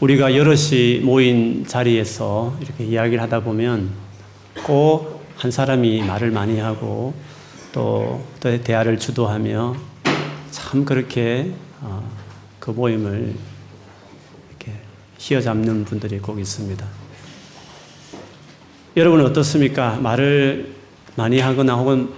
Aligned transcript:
우리가 0.00 0.36
여럿이 0.36 1.00
모인 1.00 1.66
자리에서 1.66 2.56
이렇게 2.60 2.84
이야기를 2.84 3.22
하다 3.22 3.40
보면 3.40 3.90
꼭 4.64 5.16
한 5.36 5.50
사람이 5.50 6.02
말을 6.02 6.30
많이 6.30 6.58
하고 6.58 7.14
또, 7.72 8.24
또 8.40 8.62
대화를 8.62 8.98
주도하며 8.98 9.76
참 10.50 10.84
그렇게 10.84 11.52
어, 11.82 12.10
그 12.58 12.70
모임을 12.70 13.34
이렇게 14.48 14.72
휘어잡는 15.18 15.84
분들이 15.84 16.18
꼭 16.18 16.40
있습니다. 16.40 16.86
여러분은 18.96 19.26
어떻습니까? 19.26 19.96
말을 19.96 20.74
많이 21.16 21.38
하거나 21.38 21.74
혹은 21.74 22.08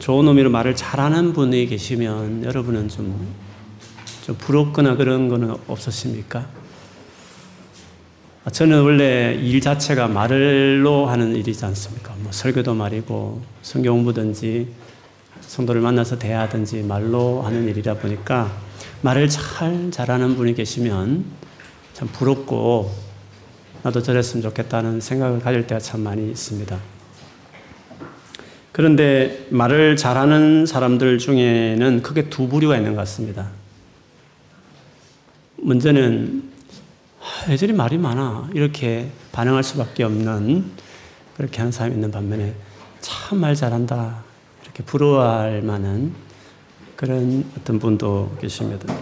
좋은 0.00 0.26
의미로 0.26 0.50
말을 0.50 0.74
잘하는 0.74 1.32
분이 1.32 1.66
계시면 1.66 2.44
여러분은 2.44 2.88
좀, 2.88 3.28
좀 4.26 4.36
부럽거나 4.36 4.96
그런 4.96 5.28
거는 5.28 5.54
없으십니까? 5.68 6.48
저는 8.52 8.82
원래 8.82 9.34
일 9.34 9.60
자체가 9.60 10.08
말로 10.08 11.06
하는 11.06 11.36
일이지 11.36 11.64
않습니까? 11.66 12.14
뭐 12.18 12.32
설교도 12.32 12.72
말이고 12.74 13.42
성경 13.62 13.96
공부든지 13.96 14.68
성도를 15.40 15.80
만나서 15.82 16.18
대하든지 16.18 16.82
말로 16.82 17.42
하는 17.42 17.68
일이다 17.68 17.94
보니까 17.94 18.50
말을 19.02 19.28
잘 19.28 19.90
잘하는 19.90 20.36
분이 20.36 20.54
계시면 20.54 21.24
참 21.92 22.08
부럽고 22.08 22.90
나도 23.82 24.02
저랬으면 24.02 24.42
좋겠다는 24.42 25.00
생각을 25.00 25.40
가질 25.40 25.66
때가 25.66 25.80
참 25.80 26.00
많이 26.00 26.30
있습니다. 26.30 26.78
그런데 28.72 29.46
말을 29.50 29.96
잘하는 29.96 30.64
사람들 30.64 31.18
중에는 31.18 32.02
크게 32.02 32.30
두 32.30 32.48
부류가 32.48 32.76
있는 32.76 32.94
것 32.94 33.00
같습니다. 33.00 33.50
먼저는 35.56 36.57
왜 37.48 37.56
저리 37.56 37.72
말이 37.72 37.98
많아. 37.98 38.50
이렇게 38.54 39.10
반응할 39.32 39.62
수밖에 39.62 40.04
없는 40.04 40.70
그렇게 41.36 41.58
하는 41.58 41.72
사람이 41.72 41.94
있는 41.94 42.10
반면에 42.10 42.54
참 43.00 43.38
말 43.38 43.54
잘한다. 43.54 44.24
이렇게 44.64 44.82
부러워할 44.82 45.62
만한 45.62 46.14
그런 46.96 47.44
어떤 47.56 47.78
분도 47.78 48.36
계십니다. 48.40 48.92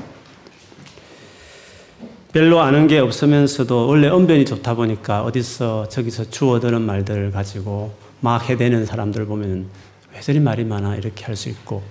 별로 2.32 2.60
아는 2.60 2.86
게 2.86 2.98
없으면서도 2.98 3.86
원래 3.88 4.08
언변이 4.08 4.44
좋다 4.44 4.74
보니까 4.74 5.22
어디서 5.22 5.88
저기서 5.88 6.28
주워들은 6.30 6.82
말들을 6.82 7.30
가지고 7.32 7.94
막 8.20 8.48
해대는 8.48 8.84
사람들 8.84 9.24
보면 9.24 9.68
왜 10.12 10.20
저리 10.20 10.40
말이 10.40 10.64
많아? 10.64 10.96
이렇게 10.96 11.24
할 11.24 11.34
수 11.36 11.48
있고. 11.48 11.82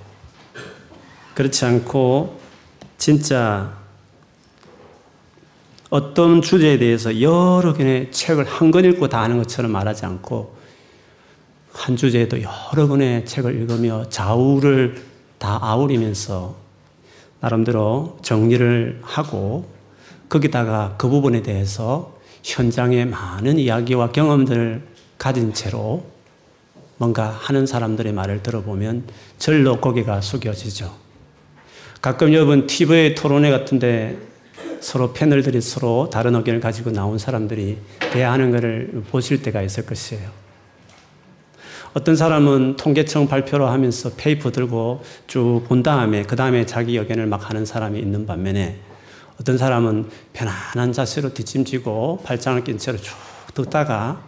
그렇지 1.34 1.66
않고 1.66 2.40
진짜 2.98 3.74
어떤 5.96 6.42
주제에 6.42 6.78
대해서 6.78 7.22
여러 7.22 7.74
권의 7.74 8.12
책을 8.12 8.44
한 8.44 8.70
권 8.70 8.84
읽고 8.84 9.08
다 9.08 9.22
아는 9.22 9.38
것처럼 9.38 9.72
말하지 9.72 10.06
않고 10.06 10.54
한 11.72 11.96
주제에도 11.96 12.38
여러 12.42 12.90
권의 12.90 13.26
책을 13.26 13.56
읽으며 13.62 14.10
좌우를 14.10 15.02
다 15.38 15.58
아우리면서 15.62 16.58
나름대로 17.40 18.18
정리를 18.24 19.00
하고 19.04 19.70
거기다가 20.28 20.96
그 20.98 21.08
부분에 21.08 21.42
대해서 21.42 22.18
현장의 22.44 23.06
많은 23.06 23.58
이야기와 23.58 24.12
경험들을 24.12 24.82
가진 25.18 25.54
채로 25.54 26.04
뭔가 26.98 27.30
하는 27.30 27.66
사람들의 27.66 28.12
말을 28.12 28.44
들어보면 28.44 29.04
절로 29.38 29.80
고개가 29.80 30.20
숙여지죠. 30.20 30.94
가끔 32.02 32.34
여러분 32.34 32.68
TV의 32.68 33.16
토론회 33.16 33.50
같은데 33.50 34.35
서로 34.86 35.14
패널들이 35.14 35.62
서로 35.62 36.12
다른 36.12 36.36
의견을 36.36 36.60
가지고 36.60 36.92
나온 36.92 37.18
사람들이 37.18 37.80
대화하는 38.14 38.52
것을 38.52 39.04
보실 39.10 39.42
때가 39.42 39.64
있을 39.64 39.84
것이에요. 39.84 40.30
어떤 41.96 42.16
사람은 42.16 42.76
통계청 42.76 43.28
발표를 43.28 43.66
하면서 43.68 44.12
paper 44.16 44.52
들고 44.52 45.02
쭉 45.26 45.64
본 45.68 45.82
다음에 45.82 46.22
그 46.22 46.36
다음에 46.36 46.68
자기 46.68 46.98
의견을 46.98 47.26
막 47.26 47.50
하는 47.50 47.66
사람이 47.66 47.98
있는 47.98 48.28
반면에 48.28 48.78
어떤 49.42 49.58
사람은 49.58 50.08
편안한 50.34 50.94
자세로 50.94 51.34
뒷짐지고 51.34 52.22
팔짱을 52.24 52.64
낀 52.64 52.78
채로 52.78 53.00
쭉 53.00 53.16
듣다가 53.56 54.22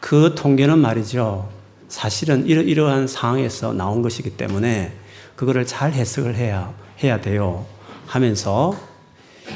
그 0.00 0.34
통계는 0.36 0.78
말이죠. 0.78 1.48
사실은 1.88 2.46
이러 2.46 2.60
이러한 2.60 3.06
상황에서 3.06 3.72
나온 3.72 4.02
것이기 4.02 4.36
때문에 4.36 4.92
그거를 5.34 5.66
잘 5.66 5.92
해석을 5.94 6.34
해야, 6.36 6.74
해야 7.02 7.22
돼요. 7.22 7.64
하면서 8.06 8.95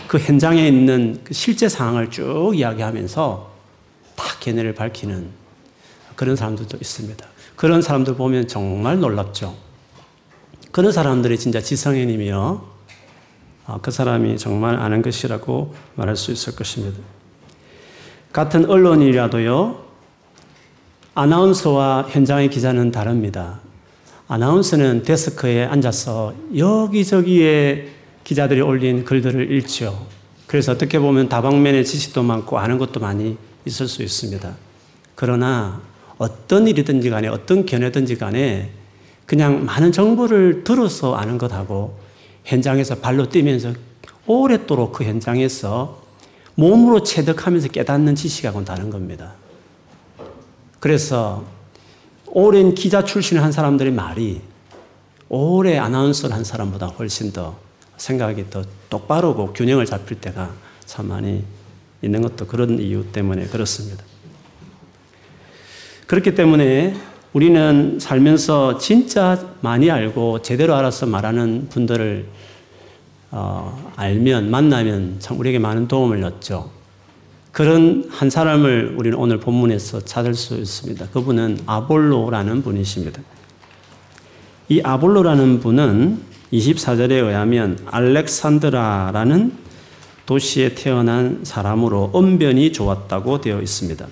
그 0.09 0.19
현장에 0.19 0.67
있는 0.67 1.21
그 1.25 1.35
실제 1.35 1.69
상황을 1.69 2.11
쭉 2.11 2.53
이야기하면서 2.55 3.51
딱 4.17 4.41
견해를 4.41 4.75
밝히는 4.75 5.29
그런 6.17 6.37
사람들도 6.37 6.77
있습니다. 6.77 7.27
그런 7.57 7.83
사람들 7.83 8.15
보면 8.17 8.49
정말 8.49 8.99
놀랍죠. 9.01 9.55
그런 10.73 10.93
사람들이 10.93 11.39
진짜 11.39 11.61
지성인이며 11.61 12.63
아, 13.67 13.79
그 13.83 13.91
사람이 13.91 14.39
정말 14.39 14.77
아는 14.77 15.03
것이라고 15.03 15.75
말할 15.95 16.17
수 16.17 16.33
있을 16.33 16.57
것입니다. 16.57 16.99
같은 18.33 18.65
언론이라도요, 18.65 19.85
아나운서와 21.15 22.07
현장의 22.09 22.51
기자는 22.51 22.93
다릅니다. 22.93 23.61
아나운서는 24.29 25.03
데스크에 25.03 25.65
앉아서 25.67 26.35
여기저기에 26.57 28.00
기자들이 28.31 28.61
올린 28.61 29.05
글들을 29.05 29.51
읽죠. 29.51 30.07
그래서 30.47 30.71
어떻게 30.71 31.01
보면 31.01 31.29
다방면의 31.29 31.85
지식도 31.85 32.23
많고 32.23 32.61
아는 32.61 32.79
것도 32.79 33.01
많이 33.01 33.37
있을 33.65 33.89
수 33.89 34.05
있습니다. 34.05 34.55
그러나 35.17 35.83
어떤 36.17 36.69
일이든지 36.69 37.11
간에 37.11 37.27
어떤 37.27 37.67
견해든지 37.67 38.19
간에 38.19 38.71
그냥 39.27 39.65
많은 39.65 39.91
정보를 39.91 40.63
들어서 40.63 41.17
아는 41.17 41.39
것하고 41.39 41.99
현장에서 42.45 43.01
발로 43.01 43.29
뛰면서 43.29 43.73
오랫도록 44.29 44.93
그 44.93 45.03
현장에서 45.03 46.01
몸으로 46.55 47.03
체득하면서 47.03 47.67
깨닫는 47.71 48.15
지식하고는 48.15 48.65
다른 48.65 48.91
겁니다. 48.91 49.33
그래서 50.79 51.45
오랜 52.27 52.77
기자 52.77 53.03
출신을 53.03 53.43
한 53.43 53.51
사람들의 53.51 53.93
말이 53.93 54.41
오래 55.29 55.79
아나운서를 55.79 56.37
한 56.37 56.45
사람보다 56.45 56.87
훨씬 56.87 57.33
더 57.33 57.70
생각이 58.01 58.49
더 58.49 58.65
똑바르고 58.89 59.53
균형을 59.53 59.85
잡힐 59.85 60.21
때가 60.21 60.51
참 60.87 61.09
많이 61.09 61.45
있는 62.03 62.23
것도 62.23 62.47
그런 62.47 62.79
이유 62.79 63.05
때문에 63.13 63.47
그렇습니다. 63.47 64.03
그렇기 66.07 66.35
때문에 66.35 66.97
우리는 67.35 67.99
살면서 68.01 68.79
진짜 68.79 69.47
많이 69.61 69.91
알고 69.91 70.43
제대로 70.43 70.75
알아서 70.75 71.07
말하는 71.07 71.69
분들을 71.69 72.27
어, 73.33 73.93
알면 73.95 74.51
만나면 74.51 75.17
참 75.21 75.39
우리에게 75.39 75.59
많은 75.61 75.87
도움을 75.87 76.25
얻죠. 76.25 76.71
그런 77.53 78.09
한 78.11 78.31
사람을 78.31 78.95
우리는 78.97 79.17
오늘 79.17 79.39
본문에서 79.39 80.01
찾을 80.01 80.35
수 80.35 80.57
있습니다. 80.57 81.11
그분은 81.11 81.59
아볼로라는 81.67 82.63
분이십니다. 82.63 83.21
이 84.69 84.81
아볼로라는 84.83 85.61
분은 85.61 86.30
24절에 86.53 87.13
의하면 87.13 87.79
알렉산드라라는 87.87 89.53
도시에 90.27 90.75
태어난 90.75 91.41
사람으로 91.43 92.11
언변이 92.13 92.73
좋았다고 92.73 93.41
되어 93.41 93.61
있습니다. 93.61 94.07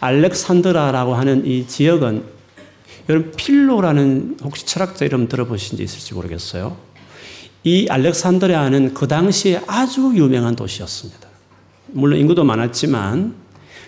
알렉산드라라고 0.00 1.14
하는 1.14 1.46
이 1.46 1.66
지역은 1.66 2.24
여러분 3.08 3.32
필로라는 3.36 4.38
혹시 4.42 4.66
철학자 4.66 5.04
이름 5.04 5.28
들어보신 5.28 5.76
적 5.76 5.84
있을지 5.84 6.14
모르겠어요. 6.14 6.76
이 7.64 7.86
알렉산드리아는 7.88 8.94
그 8.94 9.08
당시에 9.08 9.62
아주 9.66 10.12
유명한 10.14 10.56
도시였습니다. 10.56 11.28
물론 11.88 12.18
인구도 12.18 12.44
많았지만 12.44 13.34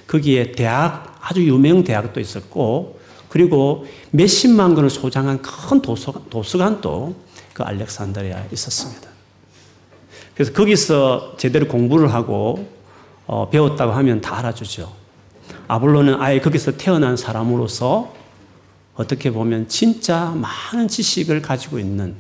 거기에 0.07 0.53
대학 0.53 1.19
아주 1.21 1.47
유명 1.47 1.85
대학도 1.85 2.21
있었고 2.21 2.99
그리고 3.29 3.87
몇십만 4.13 4.75
권을 4.75 4.89
소장한 4.89 5.43
큰 5.43 5.83
도서, 5.83 6.13
도서관도 6.31 7.26
그 7.57 7.63
알렉산드리아에 7.63 8.49
있었습니다. 8.53 9.09
그래서 10.35 10.53
거기서 10.53 11.37
제대로 11.39 11.67
공부를 11.67 12.13
하고 12.13 12.69
어, 13.27 13.49
배웠다고 13.49 13.93
하면 13.93 14.21
다 14.21 14.37
알아주죠. 14.37 14.93
아볼로는 15.67 16.21
아예 16.21 16.39
거기서 16.39 16.77
태어난 16.77 17.17
사람으로서 17.17 18.15
어떻게 18.95 19.31
보면 19.31 19.69
진짜 19.69 20.35
많은 20.37 20.89
지식을 20.89 21.41
가지고 21.41 21.79
있는 21.79 22.15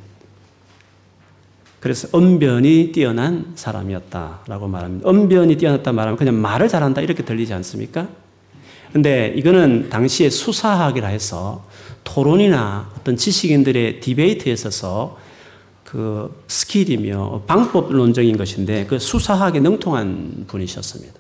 그래서 1.80 2.08
언변이 2.12 2.92
뛰어난 2.92 3.52
사람이었다라고 3.56 4.68
말합니다. 4.68 5.06
언변이 5.06 5.56
뛰어났다 5.58 5.92
말하면 5.92 6.16
그냥 6.16 6.40
말을 6.40 6.68
잘한다 6.68 7.02
이렇게 7.02 7.26
들리지 7.26 7.52
않습니까? 7.52 8.08
근데 8.90 9.34
이거는 9.36 9.90
당시에 9.90 10.30
수사학이라 10.30 11.08
해서 11.08 11.66
토론이나 12.04 12.90
어떤 12.98 13.18
지식인들의 13.18 14.00
debate에 14.00 14.50
있어서 14.50 15.25
그 15.86 16.42
skill이며 16.48 17.44
방법론적인 17.46 18.36
것인데 18.36 18.86
그 18.86 18.98
수사학에 18.98 19.60
능통한 19.60 20.44
분이셨습니다. 20.48 21.14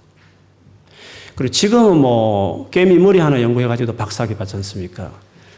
그리고 1.36 1.52
지금은 1.52 1.98
뭐 1.98 2.68
개미 2.70 2.98
머리 2.98 3.18
하나 3.18 3.40
연구해가지고 3.40 3.94
박사학위 3.94 4.34
받지 4.34 4.56
않습니까? 4.56 5.12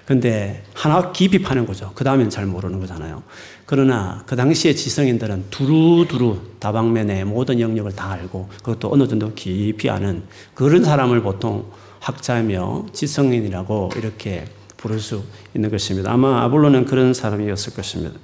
근데 0.05 0.63
하나 0.75 1.13
깊이 1.13 1.41
파는 1.41 1.67
거죠. 1.67 1.93
그 1.95 2.03
다음엔 2.03 2.31
잘 2.31 2.47
모르는 2.47 2.81
거잖아요. 2.81 3.23
그러나 3.67 4.23
그 4.27 4.37
당시에 4.37 4.75
지성인들은 4.75 5.47
두루두루 5.51 6.39
다방면의 6.59 7.25
모든 7.25 7.61
영역을 7.61 7.93
다 7.95 8.13
알고 8.13 8.49
그것도 8.57 8.91
어느 8.93 9.07
정도 9.07 9.33
깊이 9.35 9.91
아는 9.91 10.23
그런 10.55 10.83
사람을 10.83 11.23
보통 11.23 11.67
학자며 12.01 12.87
지성인이라고 12.93 13.91
이렇게 13.97 14.47
부를 14.77 14.99
수 14.99 15.23
있는 15.55 15.71
것입니다. 15.71 16.13
아마 16.13 16.43
아볼로는 16.45 16.87
그런 16.87 17.13
사람이었을 17.13 17.75
것입니다. 17.75 18.19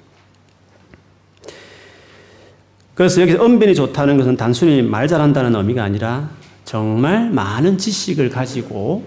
그래서 2.95 3.21
여기서 3.23 3.43
언변이 3.43 3.75
좋다는 3.75 4.17
것은 4.17 4.37
단순히 4.37 4.83
말 4.83 5.09
잘한다는 5.09 5.55
의미가 5.57 5.83
아니라 5.83 6.31
정말 6.65 7.31
많은 7.31 7.77
지식을 7.77 8.31
가지고 8.31 9.05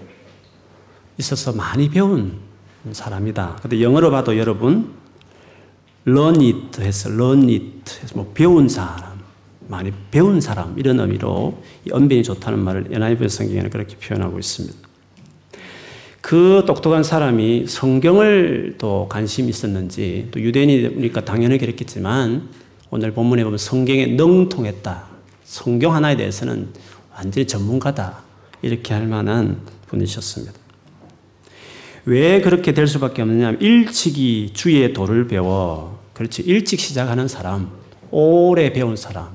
있어서 1.16 1.52
많이 1.52 1.88
배운 1.88 2.38
사람이다. 2.92 3.58
근데 3.62 3.82
영어로 3.82 4.10
봐도 4.10 4.36
여러분 4.36 4.92
learn 6.06 6.40
it 6.40 6.82
해서 6.82 7.10
learn 7.10 7.48
it 7.48 7.98
해서 8.02 8.14
뭐 8.14 8.30
배운 8.34 8.68
사람, 8.68 9.18
많이 9.68 9.92
배운 10.10 10.40
사람 10.40 10.78
이런 10.78 11.00
의미로 11.00 11.62
이 11.86 11.90
언변이 11.90 12.22
좋다는 12.22 12.58
말을 12.58 12.86
NIV 12.90 13.28
성경에는 13.28 13.70
그렇게 13.70 13.96
표현하고 13.96 14.38
있습니다. 14.38 14.88
그 16.20 16.64
똑똑한 16.66 17.04
사람이 17.04 17.66
성경을 17.66 18.74
또 18.76 19.06
관심이 19.08 19.48
있었는지 19.48 20.28
또 20.30 20.40
유대인이니까 20.40 21.24
당연히 21.24 21.56
그랬겠지만 21.56 22.48
오늘 22.90 23.12
본문에 23.12 23.44
보면 23.44 23.58
성경에 23.58 24.06
능통했다. 24.06 25.04
성경 25.44 25.94
하나에 25.94 26.16
대해서는 26.16 26.68
완전히 27.14 27.46
전문가다. 27.46 28.22
이렇게 28.62 28.94
할 28.94 29.06
만한 29.06 29.60
분이셨습니다. 29.88 30.52
왜 32.06 32.40
그렇게 32.40 32.72
될 32.72 32.86
수밖에 32.86 33.22
없느냐 33.22 33.52
일찍이 33.60 34.50
주의 34.54 34.92
도를 34.94 35.28
배워 35.28 36.00
그렇지 36.14 36.42
일찍 36.42 36.80
시작하는 36.80 37.28
사람 37.28 37.70
오래 38.10 38.72
배운 38.72 38.96
사람 38.96 39.28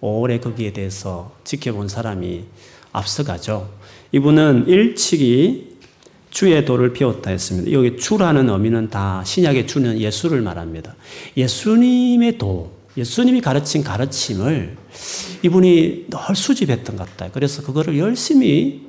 오래 0.00 0.40
거기에 0.40 0.72
대해서 0.72 1.34
지켜본 1.44 1.88
사람이 1.88 2.44
앞서가죠. 2.92 3.70
이분은 4.12 4.68
일찍이 4.68 5.76
주의 6.30 6.64
도를 6.64 6.92
배웠다 6.92 7.30
했습니다. 7.30 7.72
여기 7.72 7.96
주라는 7.96 8.48
의미는 8.48 8.90
다 8.90 9.22
신약의 9.24 9.66
주는 9.66 9.98
예수를 9.98 10.40
말합니다. 10.40 10.94
예수님의 11.36 12.38
도, 12.38 12.77
예수님이 12.98 13.40
가르친 13.40 13.84
가르침을 13.84 14.76
이분이 15.42 16.06
늘 16.10 16.34
수집했던 16.34 16.96
것 16.96 17.08
같아요. 17.08 17.30
그래서 17.32 17.62
그거를 17.62 17.96
열심히 17.98 18.88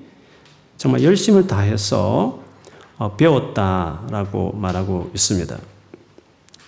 정말 0.77 1.03
열심을 1.03 1.45
다해서 1.45 2.39
어, 2.97 3.15
배웠다라고 3.15 4.53
말하고 4.53 5.11
있습니다. 5.13 5.57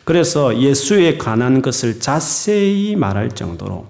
그래서 0.04 0.60
예수에 0.60 1.18
관한 1.18 1.62
것을 1.62 2.00
자세히 2.00 2.96
말할 2.96 3.32
정도로 3.32 3.88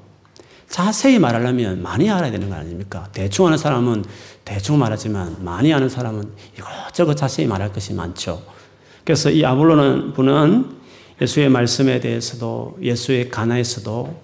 자세히 0.70 1.20
말하려면 1.20 1.84
많이 1.84 2.10
알아야 2.10 2.32
되는 2.32 2.50
거 2.50 2.56
아닙니까? 2.56 3.10
대충 3.12 3.48
아는 3.48 3.58
사람은 3.58 4.06
대충 4.46 4.80
말하지만 4.80 5.44
많이 5.44 5.74
아는 5.74 5.90
사람은 5.90 6.32
이것저것 6.58 7.16
자세히 7.16 7.48
말할 7.48 7.74
것이 7.74 7.94
많죠. 7.94 8.42
그래서 9.04 9.30
이 9.30 9.44
아볼로는 9.44 10.14
분은 10.14 10.81
예수의 11.22 11.50
말씀에 11.50 12.00
대해서도 12.00 12.80
예수의 12.82 13.30
가나에서도 13.30 14.20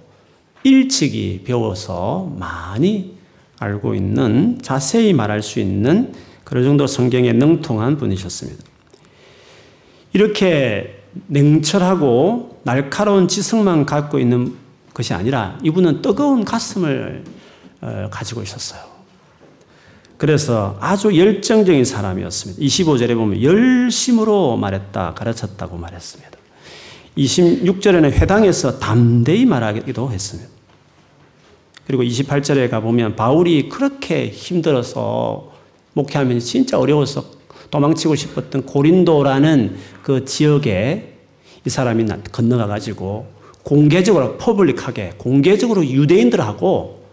일찍이 0.64 1.44
배워서 1.46 2.34
많이 2.38 3.16
알고 3.60 3.94
있는 3.94 4.60
자세히 4.62 5.14
말할 5.14 5.42
수 5.42 5.60
있는 5.60 6.14
그런 6.44 6.64
정도 6.64 6.88
성경에 6.88 7.34
능통한 7.34 7.98
분이셨습니다. 7.98 8.64
이렇게 10.14 11.04
냉철하고 11.28 12.62
날카로운 12.64 13.28
지성만 13.28 13.86
갖고 13.86 14.20
있는 14.20 14.56
것이 14.94 15.14
아니라 15.14 15.58
이분은 15.64 16.02
뜨거운 16.02 16.44
가슴을 16.44 17.24
어, 17.82 18.08
가지고 18.12 18.42
있었어요. 18.42 18.82
그래서 20.18 20.78
아주 20.80 21.16
열정적인 21.16 21.86
사람이었습니다. 21.86 22.60
25절에 22.60 23.16
보면 23.16 23.44
열심으로 23.44 24.58
말했다, 24.58 25.14
가르쳤다고 25.14 25.78
말했습니다. 25.78 26.37
26절에는 27.18 28.12
회당에서 28.12 28.80
담대히 28.80 29.46
말하기도 29.46 30.12
했습니다. 30.12 30.50
그리고 31.86 32.04
28절에 32.04 32.69
가보면 32.69 33.16
바울이 33.16 33.69
그렇게 33.69 34.30
힘들어서 34.30 35.52
목회하면 35.94 36.40
진짜 36.40 36.78
어려워서 36.78 37.25
도망치고 37.72 38.16
싶었던 38.16 38.66
고린도라는 38.66 39.78
그 40.04 40.25
지역에 40.25 41.18
이 41.66 41.69
사람이 41.69 42.06
건너가 42.31 42.68
가지고 42.68 43.28
공개적으로 43.63 44.38
퍼블릭하게 44.38 45.13
공개적으로 45.18 45.86
유대인들하고 45.86 47.06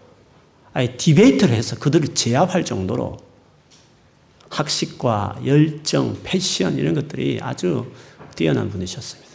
아예 0.73 0.95
디베이트를 0.95 1.53
해서 1.53 1.77
그들을 1.77 2.13
제압할 2.13 2.63
정도로 2.63 3.17
학식과 4.49 5.41
열정, 5.45 6.17
패션 6.23 6.77
이런 6.77 6.93
것들이 6.93 7.39
아주 7.41 7.85
뛰어난 8.35 8.69
분이셨습니다. 8.69 9.34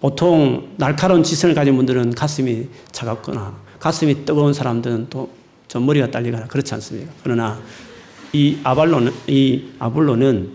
보통 0.00 0.70
날카로운 0.76 1.22
지성을 1.22 1.54
가진 1.54 1.76
분들은 1.76 2.14
가슴이 2.14 2.68
차갑거나 2.92 3.54
가슴이 3.78 4.24
뜨거운 4.24 4.52
사람들은 4.52 5.08
또 5.10 5.40
좀 5.70 5.86
머리가 5.86 6.10
딸리거나 6.10 6.48
그렇지 6.48 6.74
않습니까? 6.74 7.12
그러나 7.22 7.56
이 8.32 8.58
아발로는, 8.64 9.12
이 9.28 9.66
아볼로는 9.78 10.50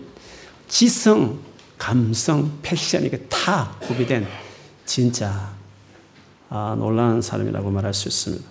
지성, 0.68 1.38
감성, 1.78 2.52
패션, 2.60 3.02
이게 3.02 3.16
다 3.30 3.74
구비된 3.80 4.26
진짜 4.84 5.54
아, 6.50 6.76
놀라운 6.78 7.22
사람이라고 7.22 7.70
말할 7.70 7.94
수 7.94 8.08
있습니다. 8.08 8.44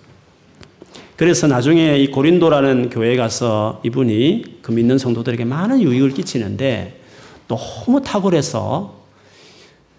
그래서 1.16 1.46
나중에 1.46 1.98
이 1.98 2.10
고린도라는 2.10 2.90
교회에 2.90 3.16
가서 3.16 3.80
이분이 3.84 4.58
그 4.60 4.72
믿는 4.72 4.98
성도들에게 4.98 5.44
많은 5.44 5.80
유익을 5.80 6.14
끼치는데 6.14 7.00
너무 7.46 8.02
탁월해서 8.02 9.02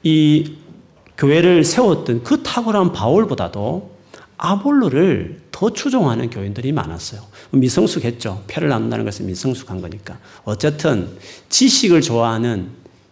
이 0.03 0.51
교회를 1.17 1.63
세웠던 1.63 2.23
그 2.23 2.43
탁월한 2.43 2.93
바울보다도 2.93 3.97
아볼로를 4.37 5.41
더 5.51 5.73
추종하는 5.73 6.29
교인들이 6.29 6.71
많았어요. 6.71 7.21
미성숙했죠. 7.51 8.43
표를 8.47 8.69
나눈다는 8.69 9.03
것은 9.05 9.25
미성숙한 9.25 9.81
거니까. 9.81 10.19
어쨌든 10.43 11.09
지식을 11.49 12.01
좋아하는 12.01 12.69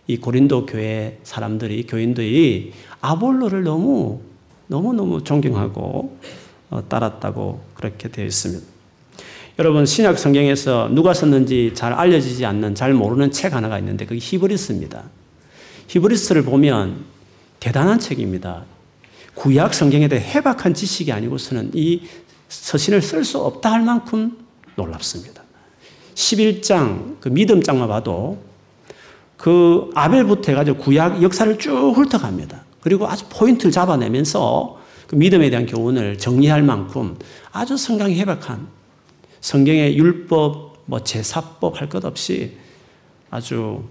이 0.07 0.17
고린도 0.17 0.67
교회 0.67 1.19
사람들이 1.23 1.87
교인들이 1.87 2.73
아볼로를 3.01 3.63
너무 3.63 4.21
너무 4.67 4.93
너무 4.93 5.23
존경하고 5.23 6.17
어, 6.69 6.83
따랐다고 6.87 7.61
그렇게 7.73 8.09
되어 8.09 8.25
있습니다. 8.25 8.65
여러분 9.57 9.85
신약 9.85 10.19
성경에서 10.19 10.89
누가 10.91 11.13
썼는지 11.13 11.71
잘 11.73 11.93
알려지지 11.93 12.45
않는 12.45 12.75
잘 12.75 12.93
모르는 12.93 13.31
책 13.31 13.53
하나가 13.53 13.79
있는데 13.79 14.05
그게 14.05 14.19
히브리스입니다. 14.19 15.03
히브리스를 15.87 16.43
보면 16.43 17.14
대단한 17.65 17.97
책입니다. 17.97 18.63
구약 19.33 19.73
성경에 19.73 20.07
대해 20.07 20.21
해박한 20.21 20.75
지식이 20.75 21.11
아니고서는 21.11 21.71
이 21.73 22.03
서신을 22.47 23.01
쓸 23.01 23.23
수 23.23 23.39
없다 23.39 23.71
할 23.71 23.81
만큼 23.81 24.37
놀랍습니다. 24.75 25.41
11장, 26.13 27.19
그 27.19 27.29
믿음장만 27.29 27.87
봐도 27.87 28.37
그 29.35 29.89
아벨부터 29.95 30.51
해가지고 30.51 30.77
구약 30.77 31.23
역사를 31.23 31.57
쭉 31.57 31.91
훑어갑니다. 31.97 32.63
그리고 32.81 33.07
아주 33.07 33.25
포인트를 33.29 33.71
잡아내면서 33.71 34.79
그 35.07 35.15
믿음에 35.15 35.49
대한 35.49 35.65
교훈을 35.65 36.19
정리할 36.19 36.61
만큼 36.61 37.17
아주 37.51 37.77
성경이 37.77 38.13
해박한 38.19 38.67
성경의 39.41 39.97
율법, 39.97 40.83
뭐 40.85 41.03
제사법 41.03 41.81
할 41.81 41.89
것 41.89 42.05
없이 42.05 42.57
아주 43.31 43.83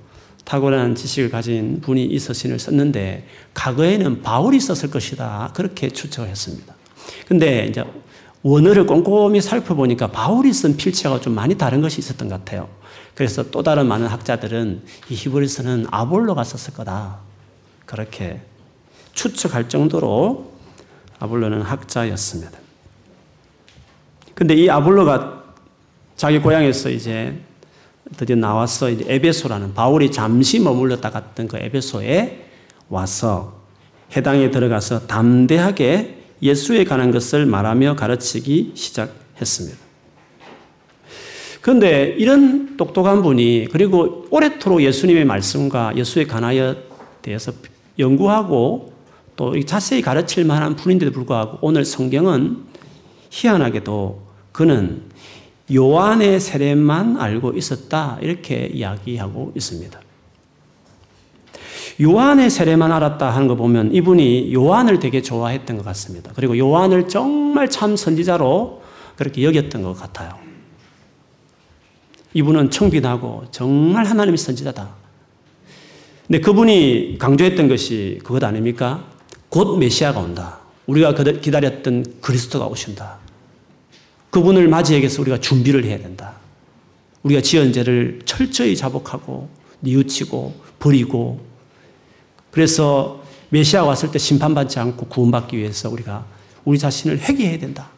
탁월한 0.44 0.94
지식을 0.94 1.30
가진 1.30 1.80
분이 1.80 2.04
이 2.04 2.18
서신을 2.18 2.58
썼는데 2.58 3.26
과거에는 3.54 4.22
바울이 4.22 4.60
썼을 4.60 4.90
것이다. 4.90 5.52
그렇게 5.54 5.88
추측을 5.88 6.28
했습니다. 6.28 6.74
근데 7.26 7.66
이제 7.66 7.84
원어를 8.42 8.86
꼼꼼히 8.86 9.40
살펴보니까 9.40 10.08
바울이 10.08 10.52
쓴 10.52 10.76
필체가 10.76 11.20
좀 11.20 11.34
많이 11.34 11.56
다른 11.56 11.80
것이 11.80 11.98
있었던 11.98 12.28
것 12.28 12.44
같아요. 12.44 12.68
그래서 13.14 13.50
또 13.50 13.62
다른 13.62 13.86
많은 13.86 14.06
학자들은 14.06 14.82
이 15.08 15.14
히브리서는 15.14 15.86
아볼로가 15.90 16.44
썼을 16.44 16.76
거다. 16.76 17.20
그렇게 17.86 18.40
추측할 19.14 19.68
정도로 19.68 20.52
아볼로는 21.20 21.62
학자였습니다. 21.62 22.58
근데 24.34 24.54
이 24.54 24.68
아볼로가 24.68 25.44
자기 26.16 26.38
고향에서 26.38 26.90
이제 26.90 27.40
드디어 28.16 28.36
나와서 28.36 28.90
이제 28.90 29.04
에베소라는 29.08 29.74
바울이 29.74 30.12
잠시 30.12 30.60
머물렀다 30.60 31.10
갔던 31.10 31.48
그 31.48 31.56
에베소에 31.56 32.44
와서 32.88 33.62
해당에 34.16 34.50
들어가서 34.50 35.06
담대하게 35.06 36.22
예수에 36.42 36.84
관한 36.84 37.10
것을 37.10 37.46
말하며 37.46 37.96
가르치기 37.96 38.72
시작했습니다. 38.74 39.78
그런데 41.62 42.14
이런 42.18 42.76
똑똑한 42.76 43.22
분이 43.22 43.68
그리고 43.72 44.26
오래도록 44.30 44.82
예수님의 44.82 45.24
말씀과 45.24 45.96
예수에 45.96 46.26
관하여 46.26 46.76
대해서 47.22 47.52
연구하고 47.98 48.92
또 49.36 49.58
자세히 49.64 50.02
가르칠 50.02 50.44
만한 50.44 50.76
분인데도 50.76 51.10
불구하고 51.12 51.58
오늘 51.62 51.86
성경은 51.86 52.58
희한하게도 53.30 54.22
그는 54.52 55.02
요한의 55.72 56.40
세례만 56.40 57.16
알고 57.16 57.52
있었다 57.52 58.18
이렇게 58.20 58.66
이야기하고 58.66 59.52
있습니다. 59.54 60.00
요한의 62.02 62.50
세례만 62.50 62.90
알았다 62.90 63.30
하는 63.30 63.46
거 63.46 63.54
보면 63.54 63.94
이분이 63.94 64.52
요한을 64.52 64.98
되게 64.98 65.22
좋아했던 65.22 65.76
것 65.76 65.84
같습니다. 65.84 66.32
그리고 66.34 66.58
요한을 66.58 67.08
정말 67.08 67.70
참 67.70 67.96
선지자로 67.96 68.82
그렇게 69.16 69.44
여겼던 69.44 69.82
것 69.82 69.94
같아요. 69.94 70.30
이분은 72.34 72.70
청빈하고 72.70 73.44
정말 73.52 74.04
하나님의 74.04 74.38
선지자다. 74.38 74.88
근데 76.26 76.40
그분이 76.40 77.16
강조했던 77.18 77.68
것이 77.68 78.18
그것 78.24 78.42
아닙니까? 78.42 79.04
곧 79.48 79.78
메시아가 79.78 80.18
온다. 80.18 80.58
우리가 80.86 81.14
기다렸던 81.14 82.16
그리스도가 82.20 82.66
오신다. 82.66 83.18
그분을 84.34 84.66
맞이하기 84.66 85.02
위해서 85.02 85.22
우리가 85.22 85.38
준비를 85.38 85.84
해야 85.84 85.96
된다. 85.96 86.32
우리가 87.22 87.40
지은 87.40 87.72
죄를 87.72 88.18
철저히 88.24 88.76
자복하고 88.76 89.48
뉘우치고 89.78 90.54
버리고 90.80 91.40
그래서 92.50 93.22
메시아 93.50 93.84
왔을 93.84 94.10
때 94.10 94.18
심판받지 94.18 94.80
않고 94.80 95.06
구원받기 95.06 95.56
위해서 95.56 95.88
우리가 95.88 96.26
우리 96.64 96.80
자신을 96.80 97.20
회개해야 97.20 97.60
된다. 97.60 97.90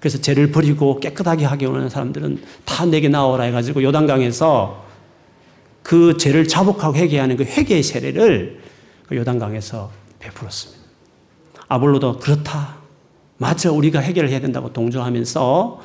그래서 0.00 0.20
죄를 0.20 0.50
버리고 0.50 0.98
깨끗하게 0.98 1.44
하게 1.44 1.66
오는 1.66 1.88
사람들은 1.88 2.42
다 2.64 2.84
내게 2.84 3.08
나오라 3.08 3.44
해가지고 3.44 3.84
요단강에서 3.84 4.84
그 5.84 6.16
죄를 6.16 6.48
자복하고 6.48 6.96
회개하는 6.96 7.36
그 7.36 7.44
회개의 7.44 7.84
세례를 7.84 8.60
그 9.06 9.16
요단강에서 9.16 9.88
베풀었습니다. 10.18 10.82
아볼로도 11.68 12.18
그렇다. 12.18 12.81
맞아. 13.42 13.72
우리가 13.72 13.98
해결을 13.98 14.30
해야 14.30 14.40
된다고 14.40 14.72
동조하면서 14.72 15.80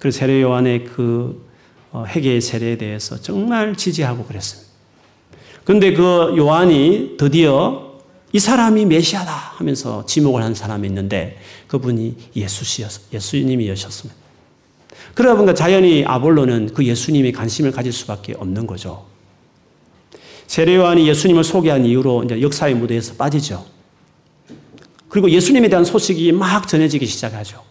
그 0.00 0.10
세례 0.10 0.42
요한의 0.42 0.84
그 0.84 1.48
어, 1.92 2.04
회개의 2.04 2.40
세례에 2.40 2.78
대해서 2.78 3.20
정말 3.20 3.76
지지하고 3.76 4.24
그랬습니다. 4.24 4.68
그런데 5.62 5.92
그 5.92 6.34
요한이 6.36 7.14
드디어 7.16 8.00
이 8.32 8.40
사람이 8.40 8.86
메시아다 8.86 9.32
하면서 9.32 10.04
지목을 10.04 10.42
한 10.42 10.54
사람이 10.54 10.86
있는데 10.88 11.38
그분이 11.68 12.16
예수시였, 12.34 13.12
예수님이셨습니다. 13.12 14.20
그러다 15.14 15.36
보니까 15.36 15.54
자연히 15.54 16.04
아볼로는 16.04 16.72
그 16.74 16.84
예수님이 16.84 17.30
관심을 17.30 17.70
가질 17.70 17.92
수밖에 17.92 18.34
없는 18.36 18.66
거죠. 18.66 19.06
세례 20.48 20.74
요한이 20.74 21.06
예수님을 21.08 21.44
소개한 21.44 21.86
이후로 21.86 22.24
이제 22.24 22.42
역사의 22.42 22.74
무대에서 22.74 23.14
빠지죠. 23.14 23.64
그리고 25.10 25.28
예수님에 25.28 25.68
대한 25.68 25.84
소식이 25.84 26.32
막 26.32 26.66
전해지기 26.66 27.04
시작하죠. 27.04 27.62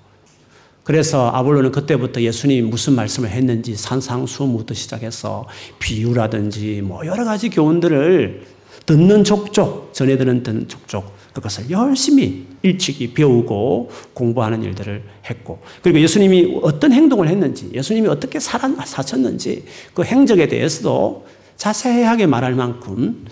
그래서 0.84 1.29
아볼로는 1.29 1.72
그때부터 1.72 2.22
예수님이 2.22 2.63
무슨 2.63 2.93
말씀을 2.93 3.29
했는지 3.29 3.75
산상수무부터 3.75 4.74
시작해서 4.74 5.48
비유라든지 5.79 6.81
뭐 6.84 7.05
여러 7.05 7.24
가지 7.25 7.50
교훈들을 7.50 8.43
듣는 8.86 9.24
족족, 9.24 9.93
전해 9.93 10.17
듣는 10.17 10.43
족족 10.67 11.17
그것을 11.34 11.69
열심히 11.69 12.48
일찍이 12.63 13.13
배우고 13.13 13.91
공부하는 14.13 14.63
일들을 14.63 15.03
했고 15.29 15.62
그리고 15.84 16.00
예수님이 16.00 16.60
어떤 16.63 16.91
행동을 16.91 17.27
했는지 17.27 17.69
예수님이 17.74 18.08
어떻게 18.08 18.39
사셨는지 18.39 19.65
그 19.93 20.03
행적에 20.03 20.48
대해서도 20.48 21.25
자세하게 21.55 22.25
말할 22.25 22.55
만큼 22.55 23.25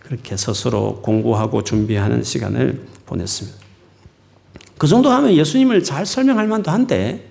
그렇게 0.00 0.36
스스로 0.36 1.02
공부하고 1.02 1.64
준비하는 1.64 2.22
시간을 2.22 2.86
보냈습니다. 3.08 3.58
그 4.76 4.86
정도 4.86 5.10
하면 5.10 5.32
예수님을 5.32 5.82
잘 5.82 6.06
설명할 6.06 6.46
만도 6.46 6.70
한데 6.70 7.28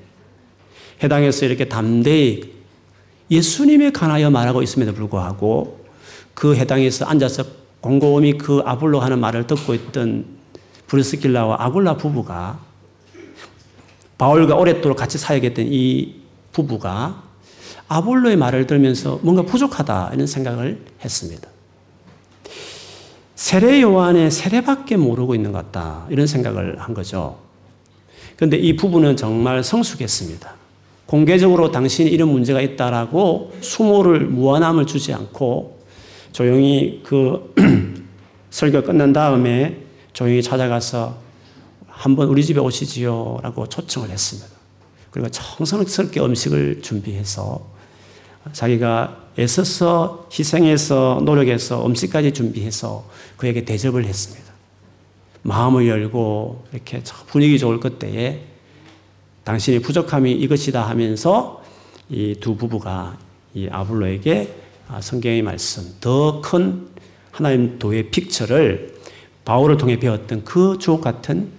해당해서 1.01 1.46
이렇게 1.46 1.69
담대히 1.69 2.53
예수님에 3.31 3.91
관하여 3.91 4.29
말하고 4.29 4.62
있음에도 4.63 4.93
불구하고 4.93 5.86
그 6.34 6.55
해당에서 6.55 7.05
앉아서 7.05 7.46
곰곰이 7.81 8.38
그 8.38 8.62
아볼로 8.65 9.00
하는 9.00 9.19
말을 9.19 9.48
듣고 9.48 9.74
있던 9.74 10.25
브리스길라와 10.88 11.57
아굴라 11.60 11.98
부부가 11.98 12.60
바울과 14.17 14.55
오랫도록 14.55 14.98
같이 14.98 15.17
사역했던 15.17 15.67
이 15.69 16.15
부부가 16.51 17.24
아볼로의 17.88 18.36
말을 18.36 18.67
들으면서 18.67 19.19
뭔가 19.22 19.43
부족하다 19.43 20.12
이런 20.13 20.27
생각을 20.27 20.84
했습니다. 21.03 21.48
세례 23.38 23.84
요한의 23.84 24.32
세례밖에 24.32 24.98
모르고 24.98 25.36
있는 25.36 25.51
것 25.51 25.72
같다 25.72 26.08
이런 26.10 26.25
생각을 26.25 26.79
한 26.79 26.96
거죠. 26.96 27.38
그런데 28.36 28.58
이 28.58 28.75
부부는 28.75 29.15
정말 29.15 29.63
성숙했습니다. 29.63 30.56
공개적으로 31.06 31.72
당신이 31.72 32.10
이런 32.10 32.29
문제가 32.29 32.62
있다라고 32.62 33.53
수모를 33.62 34.22
무한함을 34.22 34.88
주지 34.88 35.13
않고 35.13 35.79
조용히 36.32 37.01
그 37.03 37.53
설교 38.50 38.82
끝난 38.82 39.13
다음에 39.13 39.84
조용히 40.13 40.41
찾아가서 40.41 41.17
한번 41.86 42.29
우리 42.29 42.44
집에 42.44 42.60
오시지요 42.60 43.41
라고 43.44 43.70
초청을 43.70 44.10
했습니다. 44.10 44.50
그리고 45.12 45.29
정성스럽게 45.29 46.22
음식을 46.22 46.82
준비해서 46.82 47.67
자기가 48.51 49.26
애써서 49.39 50.27
희생해서 50.32 51.22
노력해서 51.24 51.86
음식까지 51.86 52.32
준비해서 52.34 53.08
그에게 53.38 53.63
대접을 53.65 54.06
했습니다. 54.06 54.48
마음을 55.44 55.88
열고 55.88 56.65
이렇게 56.74 57.01
분위기 57.27 57.60
좋을 57.60 57.79
그때에 57.79 58.41
당신의 59.44 59.82
부족함이 59.82 60.32
이것이다 60.34 60.88
하면서 60.88 61.63
이 62.10 62.36
두 62.39 62.56
부부가 62.56 63.17
이 63.53 63.67
아블로에게 63.72 64.53
아, 64.89 65.01
성경의 65.01 65.41
말씀, 65.41 65.96
더 66.00 66.41
큰 66.41 66.88
하나님 67.32 67.77
도의 67.77 68.10
픽처를 68.10 68.96
바울을 69.46 69.77
통해 69.77 70.00
배웠던 70.00 70.44
그 70.46 70.77
주옥 70.79 71.01
같은 71.01 71.51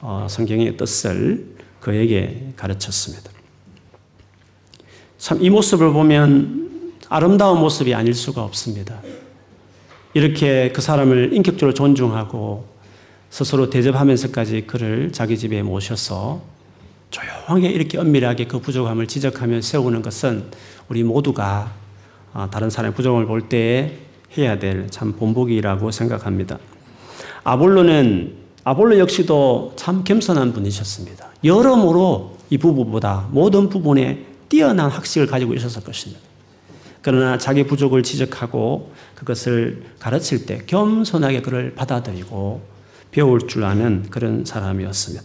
어, 0.00 0.26
성경의 0.30 0.76
뜻을 0.76 1.56
그에게 1.80 2.52
가르쳤습니다. 2.56 3.30
참 5.18 5.40
이 5.40 5.50
모습을 5.50 5.92
보면 5.92 6.65
아름다운 7.08 7.60
모습이 7.60 7.94
아닐 7.94 8.14
수가 8.14 8.42
없습니다. 8.42 9.00
이렇게 10.14 10.72
그 10.72 10.80
사람을 10.80 11.32
인격적으로 11.34 11.74
존중하고 11.74 12.66
스스로 13.30 13.70
대접하면서까지 13.70 14.66
그를 14.66 15.12
자기 15.12 15.36
집에 15.36 15.62
모셔서 15.62 16.42
조용하게 17.10 17.68
이렇게 17.68 17.98
엄밀하게 17.98 18.46
그 18.46 18.60
부족함을 18.60 19.06
지적하며 19.06 19.60
세우는 19.60 20.02
것은 20.02 20.44
우리 20.88 21.02
모두가 21.02 21.72
아, 22.32 22.48
다른 22.50 22.70
사람의 22.70 22.94
부족함을 22.94 23.26
볼때 23.26 23.98
해야 24.36 24.58
될 24.58 24.88
참 24.90 25.12
본보기라고 25.12 25.90
생각합니다. 25.90 26.58
아볼로는 27.44 28.34
아볼로 28.64 28.98
역시도 28.98 29.74
참 29.76 30.02
겸손한 30.02 30.52
분이셨습니다. 30.52 31.28
여러모로 31.44 32.36
이 32.50 32.58
부부보다 32.58 33.28
모든 33.30 33.68
부분에 33.68 34.24
뛰어난 34.48 34.90
학식을 34.90 35.26
가지고 35.26 35.54
있었을 35.54 35.84
것입니다. 35.84 36.25
그러나 37.06 37.38
자기 37.38 37.62
부족을 37.62 38.02
지적하고 38.02 38.90
그것을 39.14 39.84
가르칠 40.00 40.44
때 40.44 40.62
겸손하게 40.66 41.40
그를 41.40 41.72
받아들이고 41.76 42.60
배울 43.12 43.46
줄 43.46 43.62
아는 43.62 44.06
그런 44.10 44.44
사람이었습니다. 44.44 45.22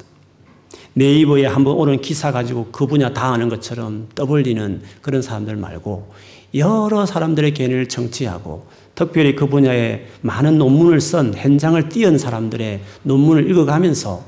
네이버에 0.94 1.48
한번 1.48 1.78
오른 1.78 2.00
기사 2.00 2.32
가지고 2.32 2.68
그 2.72 2.86
분야 2.86 3.16
다 3.16 3.34
아는 3.34 3.50
것처럼 3.50 4.10
떠벌리는 4.14 4.84
그런 5.02 5.24
사람들 5.24 5.56
말고 5.56 6.12
여러 6.54 7.08
사람들의 7.08 7.56
견해를 7.56 7.90
정치하고 7.90 8.68
특별히 8.94 9.36
그 9.36 9.48
분야에 9.48 10.06
많은 10.22 10.60
논문을 10.60 11.02
쓴 11.02 11.34
현장을 11.34 11.90
띄운 11.90 12.20
사람들의 12.20 12.80
논문을 13.02 13.50
읽어가면서 13.50 14.24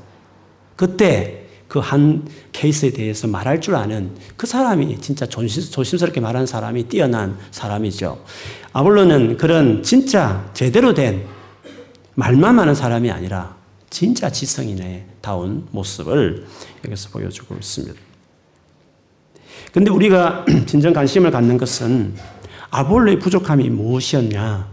그때 0.74 1.43
그 1.68 1.80
한 1.80 2.26
케이스에 2.52 2.90
대해서 2.90 3.26
말할 3.26 3.60
줄 3.60 3.74
아는 3.74 4.12
그 4.36 4.46
사람이 4.46 5.00
진짜 5.00 5.26
조심, 5.26 5.98
스럽게 5.98 6.20
말하는 6.20 6.46
사람이 6.46 6.84
뛰어난 6.84 7.36
사람이죠. 7.50 8.22
아볼로는 8.72 9.36
그런 9.36 9.82
진짜 9.82 10.48
제대로 10.54 10.94
된 10.94 11.24
말만 12.14 12.54
많은 12.54 12.74
사람이 12.74 13.10
아니라 13.10 13.56
진짜 13.90 14.30
지성인의 14.30 15.04
다운 15.20 15.66
모습을 15.70 16.46
여기서 16.84 17.10
보여주고 17.10 17.54
있습니다. 17.56 17.94
근데 19.72 19.90
우리가 19.90 20.44
진정 20.66 20.92
관심을 20.92 21.30
갖는 21.30 21.58
것은 21.58 22.14
아볼로의 22.70 23.18
부족함이 23.18 23.70
무엇이었냐? 23.70 24.68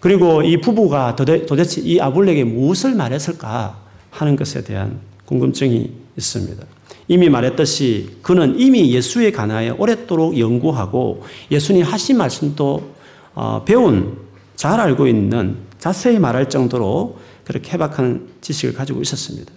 그리고 0.00 0.42
이 0.42 0.58
부부가 0.58 1.16
도대체 1.16 1.82
이 1.82 2.00
아볼렉에 2.00 2.44
무엇을 2.44 2.94
말했을까 2.94 3.78
하는 4.10 4.36
것에 4.36 4.64
대한 4.64 5.00
궁금증이 5.26 5.99
있습니다. 6.16 6.64
이미 7.08 7.28
말했듯이 7.28 8.18
그는 8.22 8.58
이미 8.58 8.92
예수에 8.92 9.32
관하여 9.32 9.74
오랫도록 9.78 10.38
연구하고 10.38 11.24
예수님 11.50 11.84
하신 11.84 12.18
말씀도 12.18 12.94
어, 13.34 13.64
배운 13.64 14.18
잘 14.56 14.80
알고 14.80 15.06
있는 15.06 15.56
자세히 15.78 16.18
말할 16.18 16.48
정도로 16.48 17.18
그렇게 17.44 17.72
해박한 17.72 18.28
지식을 18.40 18.74
가지고 18.74 19.00
있었습니다. 19.02 19.52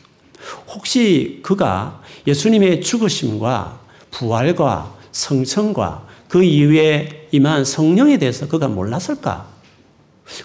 혹시 0.73 1.39
그가 1.43 2.01
예수님의 2.25 2.81
죽으심과 2.81 3.79
부활과 4.11 4.93
성천과 5.11 6.07
그 6.27 6.43
이후에 6.43 7.27
임한 7.31 7.65
성령에 7.65 8.17
대해서 8.17 8.47
그가 8.47 8.67
몰랐을까? 8.67 9.47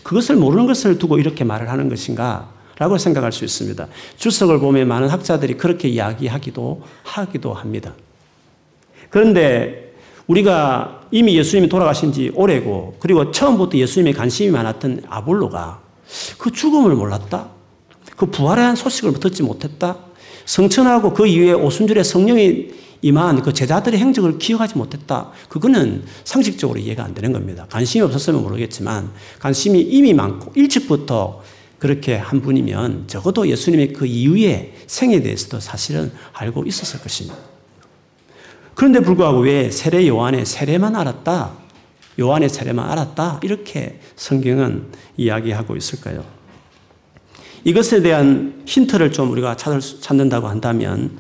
그것을 0.03 0.37
모르는 0.37 0.67
것을 0.67 0.99
두고 0.99 1.19
이렇게 1.19 1.45
말을 1.45 1.71
하는 1.71 1.89
것인가? 1.89 2.51
라고 2.79 2.97
생각할 2.97 3.33
수 3.33 3.45
있습니다. 3.45 3.89
주석을 4.17 4.61
보면 4.61 4.87
많은 4.87 5.09
학자들이 5.09 5.57
그렇게 5.57 5.89
이야기하기도 5.89 6.83
하기도 7.03 7.53
합니다. 7.53 7.95
그런데 9.11 9.95
우리가 10.29 11.07
이미 11.11 11.37
예수님이 11.37 11.69
돌아가신 11.69 12.13
지 12.13 12.31
오래고 12.35 12.97
그리고 13.01 13.31
처음부터 13.33 13.79
예수님에 13.79 14.13
관심이 14.13 14.51
많았던 14.51 15.03
아볼로가 15.09 15.81
그 16.39 16.53
죽음을 16.53 16.95
몰랐다? 16.95 17.49
그 18.17 18.27
부활에 18.27 18.63
대한 18.63 18.77
소식을 18.77 19.15
듣지 19.15 19.43
못했다? 19.43 19.97
성천하고 20.45 21.15
그 21.15 21.27
이후에 21.27 21.53
오순절에 21.53 22.03
성령이 22.03 22.69
임한 23.03 23.43
그 23.43 23.53
제자들의 23.53 23.99
행적을 23.99 24.39
기억하지 24.39 24.77
못했다. 24.77 25.31
그거는 25.49 26.05
상식적으로 26.25 26.79
이해가 26.81 27.05
안 27.05 27.15
되는 27.15 27.33
겁니다. 27.33 27.67
관심이 27.71 28.03
없었으면 28.03 28.43
모르겠지만 28.43 29.11
관심이 29.39 29.81
이미 29.81 30.15
많고 30.15 30.53
일찍부터 30.55 31.43
그렇게 31.79 32.17
한 32.17 32.41
분이면 32.41 33.05
적어도 33.07 33.49
예수님의 33.49 33.93
그 33.93 34.07
이후의 34.07 34.75
생에 34.87 35.23
대해서도 35.23 35.61
사실은 35.61 36.13
알고 36.33 36.65
있었을 36.67 37.01
것입니다. 37.01 37.37
그런데 38.75 39.01
불구하고 39.01 39.41
왜 39.41 39.71
세례 39.71 40.07
요한의 40.07 40.47
세례만 40.47 40.95
알았다? 40.95 41.53
요한의 42.21 42.49
세례만 42.49 42.89
알았다? 42.91 43.41
이렇게 43.43 44.01
성경은 44.17 44.87
이야기하고 45.17 45.77
있을까요? 45.77 46.25
이것에 47.65 48.03
대한 48.03 48.63
힌트를 48.67 49.13
좀 49.13 49.31
우리가 49.31 49.57
찾는다고 49.57 50.49
한다면 50.49 51.19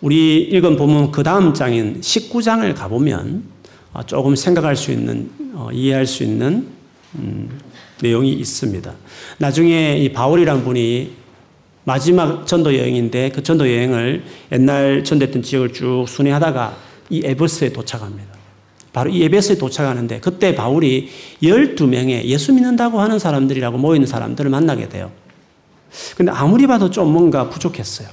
우리 0.00 0.42
읽은 0.42 0.76
본문 0.76 1.10
그 1.10 1.22
다음 1.22 1.52
장인 1.52 2.00
19장을 2.00 2.74
가보면 2.74 3.44
어, 3.92 4.04
조금 4.04 4.36
생각할 4.36 4.76
수 4.76 4.92
있는, 4.92 5.30
어, 5.54 5.70
이해할 5.72 6.06
수 6.06 6.22
있는 6.22 6.68
음, 7.16 7.58
내용이 8.02 8.32
있습니다. 8.32 8.94
나중에 9.38 9.98
이 9.98 10.12
바울이란 10.12 10.64
분이 10.64 11.12
마지막 11.84 12.46
전도 12.46 12.76
여행인데 12.76 13.30
그 13.30 13.42
전도 13.42 13.68
여행을 13.68 14.24
옛날 14.52 15.02
전도했던 15.04 15.42
지역을 15.42 15.72
쭉 15.72 16.04
순회하다가 16.06 16.76
이 17.10 17.22
에베소에 17.24 17.72
도착합니다. 17.72 18.28
바로 18.92 19.10
이 19.10 19.22
에베소에 19.24 19.56
도착하는데 19.56 20.20
그때 20.20 20.54
바울이 20.54 21.08
12명의 21.42 22.24
예수 22.24 22.52
믿는다고 22.52 23.00
하는 23.00 23.18
사람들이라고 23.18 23.78
모이는 23.78 24.06
사람들을 24.06 24.50
만나게 24.50 24.88
돼요. 24.88 25.10
근데 26.16 26.32
아무리 26.32 26.66
봐도 26.66 26.90
좀 26.90 27.12
뭔가 27.12 27.48
부족했어요. 27.48 28.08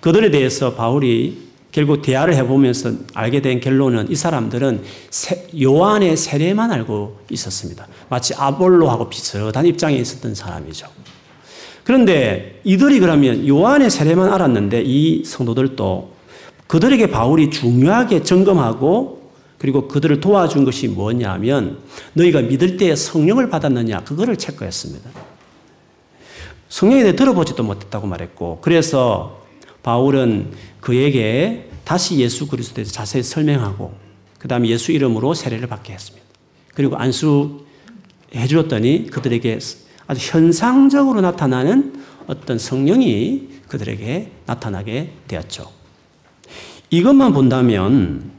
그들에 0.00 0.30
대해서 0.30 0.74
바울이 0.74 1.45
결국 1.72 2.02
대화를 2.02 2.34
해보면서 2.34 2.92
알게 3.12 3.42
된 3.42 3.60
결론은 3.60 4.10
이 4.10 4.16
사람들은 4.16 4.82
요한의 5.62 6.16
세례만 6.16 6.72
알고 6.72 7.18
있었습니다. 7.30 7.86
마치 8.08 8.34
아볼로하고 8.34 9.10
비슷한 9.10 9.66
입장에 9.66 9.96
있었던 9.96 10.34
사람이죠. 10.34 10.86
그런데 11.84 12.60
이들이 12.64 12.98
그러면 12.98 13.46
요한의 13.46 13.90
세례만 13.90 14.32
알았는데 14.32 14.82
이 14.84 15.24
성도들도 15.24 16.16
그들에게 16.66 17.10
바울이 17.10 17.50
중요하게 17.50 18.22
점검하고 18.22 19.30
그리고 19.58 19.88
그들을 19.88 20.20
도와준 20.20 20.64
것이 20.64 20.88
뭐냐면 20.88 21.78
너희가 22.14 22.42
믿을 22.42 22.76
때 22.76 22.94
성령을 22.96 23.48
받았느냐 23.48 24.00
그거를 24.00 24.36
체크했습니다. 24.36 25.10
성령에 26.68 27.02
대해 27.04 27.16
들어보지도 27.16 27.62
못했다고 27.62 28.06
말했고 28.06 28.58
그래서 28.62 29.45
바울은 29.86 30.50
그에게 30.80 31.70
다시 31.84 32.18
예수 32.18 32.48
그리스도에 32.48 32.82
대해서 32.82 32.90
자세히 32.90 33.22
설명하고 33.22 33.94
그 34.36 34.48
다음에 34.48 34.68
예수 34.68 34.90
이름으로 34.90 35.32
세례를 35.32 35.68
받게 35.68 35.92
했습니다. 35.92 36.26
그리고 36.74 36.96
안수해 36.96 38.48
주었더니 38.48 39.06
그들에게 39.06 39.60
아주 40.08 40.32
현상적으로 40.32 41.20
나타나는 41.20 42.02
어떤 42.26 42.58
성령이 42.58 43.48
그들에게 43.68 44.32
나타나게 44.46 45.12
되었죠. 45.28 45.70
이것만 46.90 47.32
본다면 47.32 48.32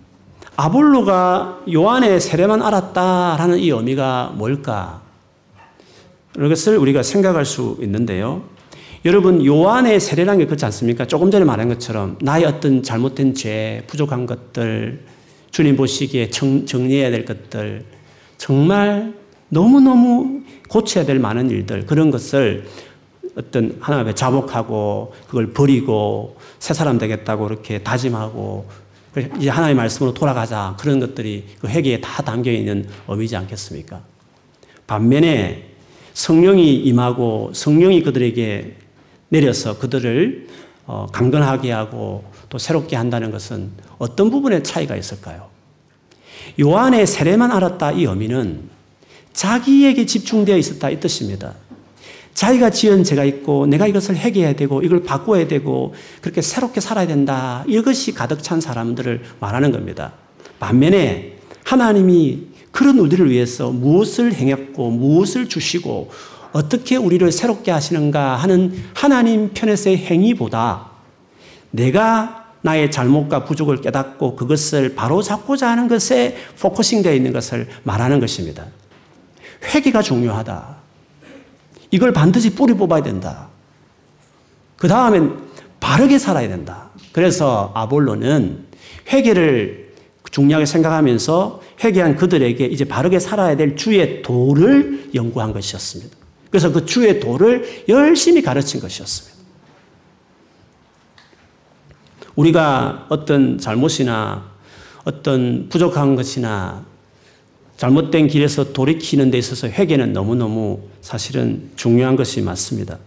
아볼로가 0.58 1.62
요한의 1.72 2.20
세례만 2.20 2.62
알았다라는 2.62 3.60
이 3.60 3.70
의미가 3.70 4.34
뭘까? 4.36 5.02
이것을 6.36 6.78
우리가 6.78 7.04
생각할 7.04 7.46
수 7.46 7.78
있는데요. 7.82 8.57
여러분 9.06 9.46
요한의 9.46 10.00
세례라는 10.00 10.40
게 10.40 10.46
그렇지 10.46 10.66
않습니까? 10.66 11.06
조금 11.06 11.30
전에 11.30 11.46
말한 11.46 11.70
것처럼 11.70 12.18
나의 12.22 12.46
어떤 12.46 12.82
잘못된 12.82 13.36
죄, 13.36 13.84
부족한 13.88 14.26
것들, 14.26 15.06
주님 15.52 15.78
보시기에 15.78 16.30
정, 16.30 16.66
정리해야 16.66 17.12
될 17.12 17.24
것들, 17.24 17.86
정말 18.38 19.14
너무너무 19.50 20.42
고쳐야 20.68 21.06
될 21.06 21.20
많은 21.20 21.50
일들, 21.50 21.86
그런 21.86 22.12
것을 22.12 22.66
어떤 23.36 23.78
하나님의 23.80 24.16
자복하고 24.16 25.14
그걸 25.28 25.54
버리고 25.54 26.38
새 26.58 26.74
사람 26.74 26.98
되겠다고 26.98 27.48
이렇게 27.48 27.84
다짐하고 27.84 28.68
이제 29.38 29.50
하나님의 29.50 29.76
말씀으로 29.76 30.14
돌아가자 30.14 30.76
그런 30.80 31.00
것들이 31.00 31.46
그 31.60 31.68
회개에 31.68 32.02
다 32.02 32.24
담겨 32.24 32.52
있는 32.52 32.88
의미지 33.08 33.36
않겠습니까? 33.36 34.02
반면에 34.88 35.70
성령이 36.14 36.78
임하고 36.78 37.52
성령이 37.54 38.02
그들에게 38.02 38.87
내려서 39.30 39.78
그들을 39.78 40.48
어, 40.86 41.06
강건하게 41.12 41.72
하고 41.72 42.24
또 42.50 42.58
새롭게 42.58 42.96
한다는 42.96 43.30
것은 43.32 43.72
어떤 43.98 44.32
부분에 44.32 44.64
차이가 44.64 44.96
있을까요? 44.96 45.50
요한의 46.60 47.06
세례만 47.06 47.52
알았다 47.52 47.92
이 47.92 48.06
의미는 48.06 48.70
자기에게 49.34 50.06
집중되어 50.06 50.58
있었다 50.58 50.90
이 50.90 51.00
뜻입니다. 51.00 51.54
자기가 52.34 52.70
지은 52.70 53.04
죄가 53.04 53.24
있고 53.26 53.66
내가 53.66 53.88
이것을 53.88 54.16
해결해야 54.16 54.54
되고 54.54 54.82
이걸 54.82 55.04
바꿔야 55.04 55.48
되고 55.48 55.94
그렇게 56.22 56.42
새롭게 56.42 56.80
살아야 56.80 57.08
된다. 57.08 57.66
이것이 57.68 58.14
가득 58.14 58.44
찬 58.44 58.62
사람들을 58.62 59.24
말하는 59.40 59.72
겁니다. 59.72 60.14
반면에 60.60 61.40
하나님이 61.64 62.44
그런 62.72 63.00
우리를 63.00 63.30
위해서 63.30 63.72
무엇을 63.72 64.34
행했고 64.34 64.92
무엇을 64.92 65.50
주시고 65.50 66.12
어떻게 66.58 66.96
우리를 66.96 67.32
새롭게 67.32 67.70
하시는가 67.70 68.36
하는 68.36 68.74
하나님 68.96 69.52
편에서의 69.54 69.98
행위보다 69.98 70.88
내가 71.70 72.48
나의 72.62 72.90
잘못과 72.90 73.46
부족을 73.46 73.82
깨닫고 73.82 74.36
그것을 74.36 74.96
바로 74.96 75.22
잡고자 75.22 75.70
하는 75.70 75.88
것에 75.88 76.36
focusing 76.60 77.04
되어 77.04 77.14
있는 77.14 77.32
것을 77.32 77.68
말하는 77.84 78.20
것입니다. 78.20 78.66
회개가 79.64 80.02
중요하다. 80.02 80.78
이걸 81.92 82.12
반드시 82.12 82.56
뿌리 82.56 82.74
뽑아야 82.74 83.04
된다. 83.04 83.50
그 84.78 84.88
다음엔 84.88 85.38
바르게 85.80 86.18
살아야 86.18 86.48
된다. 86.48 86.90
그래서 87.12 87.72
아볼로는 87.76 88.66
회개를 89.12 89.94
중요하게 90.32 90.66
생각하면서 90.66 91.62
회개한 91.84 92.16
그들에게 92.16 92.66
이제 92.66 92.84
바르게 92.84 93.20
살아야 93.20 93.56
될 93.56 93.76
주의 93.76 94.24
도를 94.24 95.12
연구한 95.14 95.54
것이었습니다. 95.54 96.17
그래서 96.50 96.72
그 96.72 96.86
주의 96.86 97.20
도를 97.20 97.84
열심히 97.90 98.42
가르친 98.42 98.80
것이었습니다. 98.80 99.38
우리가 102.36 103.08
어떤 103.10 103.58
잘못이나 103.58 104.52
어떤 105.04 105.70
부족한 105.70 106.16
것이나 106.16 106.86
잘못된 107.78 108.28
길에서 108.28 108.74
돌이키는 108.74 109.32
데 109.32 109.38
있어서 109.38 109.68
회개는 109.68 110.14
너무너무 110.14 110.82
사실은 111.02 111.70
중요한 111.76 112.16
것이 112.16 112.42
맞습니다. 112.42 112.98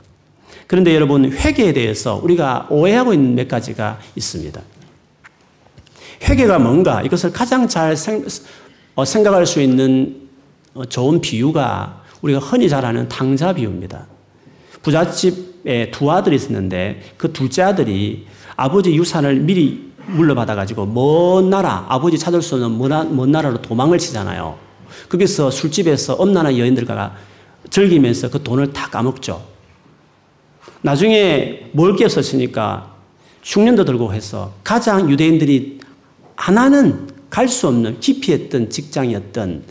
그런데 0.66 0.94
여러분, 0.94 1.32
회개에 1.32 1.72
대해서 1.72 2.20
우리가 2.22 2.68
오해하고 2.70 3.12
있는 3.12 3.34
몇 3.34 3.48
가지가 3.48 3.98
있습니다. 4.14 4.62
회개가 6.22 6.60
뭔가 6.60 7.02
이것을 7.02 7.32
가장 7.32 7.66
잘 7.66 7.96
어, 8.94 9.04
생각할 9.04 9.46
수 9.46 9.60
있는 9.60 10.28
어, 10.74 10.84
좋은 10.84 11.20
비유가 11.20 11.99
우리가 12.22 12.38
흔히 12.38 12.68
잘 12.68 12.84
아는 12.84 13.08
탕자 13.08 13.54
비유입니다. 13.54 14.06
부잣집에 14.82 15.90
두 15.90 16.10
아들이 16.10 16.36
있었는데 16.36 17.14
그 17.16 17.32
둘째 17.32 17.62
아들이 17.62 18.26
아버지 18.56 18.94
유산을 18.94 19.40
미리 19.40 19.90
물려받아가지고 20.06 20.86
먼 20.86 21.50
나라, 21.50 21.86
아버지 21.88 22.18
찾을 22.18 22.42
수 22.42 22.56
없는 22.56 23.16
먼 23.16 23.30
나라로 23.30 23.62
도망을 23.62 23.98
치잖아요. 23.98 24.58
거기서 25.08 25.50
술집에서 25.50 26.14
엄나라 26.14 26.56
여인들과 26.56 27.16
즐기면서 27.70 28.30
그 28.30 28.42
돈을 28.42 28.72
다 28.72 28.88
까먹죠. 28.88 29.42
나중에 30.82 31.70
먹을 31.72 31.94
없었으니까 32.04 32.94
흉년도 33.42 33.84
들고 33.84 34.12
해서 34.12 34.52
가장 34.64 35.10
유대인들이 35.10 35.80
하나는 36.36 37.08
갈 37.28 37.46
수 37.46 37.68
없는 37.68 38.00
기피했던 38.00 38.70
직장이었던 38.70 39.64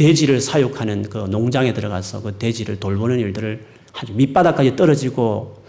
돼지를 0.00 0.40
사육하는 0.40 1.02
그 1.10 1.18
농장에 1.18 1.74
들어가서 1.74 2.22
그 2.22 2.38
돼지를 2.38 2.80
돌보는 2.80 3.18
일들을 3.18 3.66
아주 3.92 4.14
밑바닥까지 4.14 4.74
떨어지고 4.74 5.60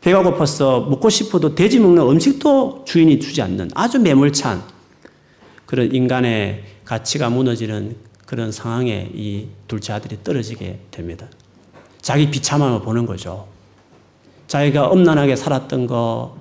배가 0.00 0.22
고파서 0.22 0.82
먹고 0.82 1.10
싶어도 1.10 1.56
돼지 1.56 1.80
먹는 1.80 2.00
음식도 2.08 2.84
주인이 2.86 3.18
주지 3.18 3.42
않는 3.42 3.70
아주 3.74 3.98
매몰찬 3.98 4.62
그런 5.66 5.92
인간의 5.92 6.62
가치가 6.84 7.28
무너지는 7.28 7.96
그런 8.24 8.52
상황에 8.52 9.10
이 9.12 9.48
둘째 9.66 9.94
아들이 9.94 10.18
떨어지게 10.22 10.78
됩니다. 10.92 11.26
자기 12.00 12.30
비참함을 12.30 12.82
보는 12.82 13.04
거죠. 13.04 13.48
자기가 14.46 14.86
엄난하게 14.86 15.34
살았던 15.34 15.88
거, 15.88 16.36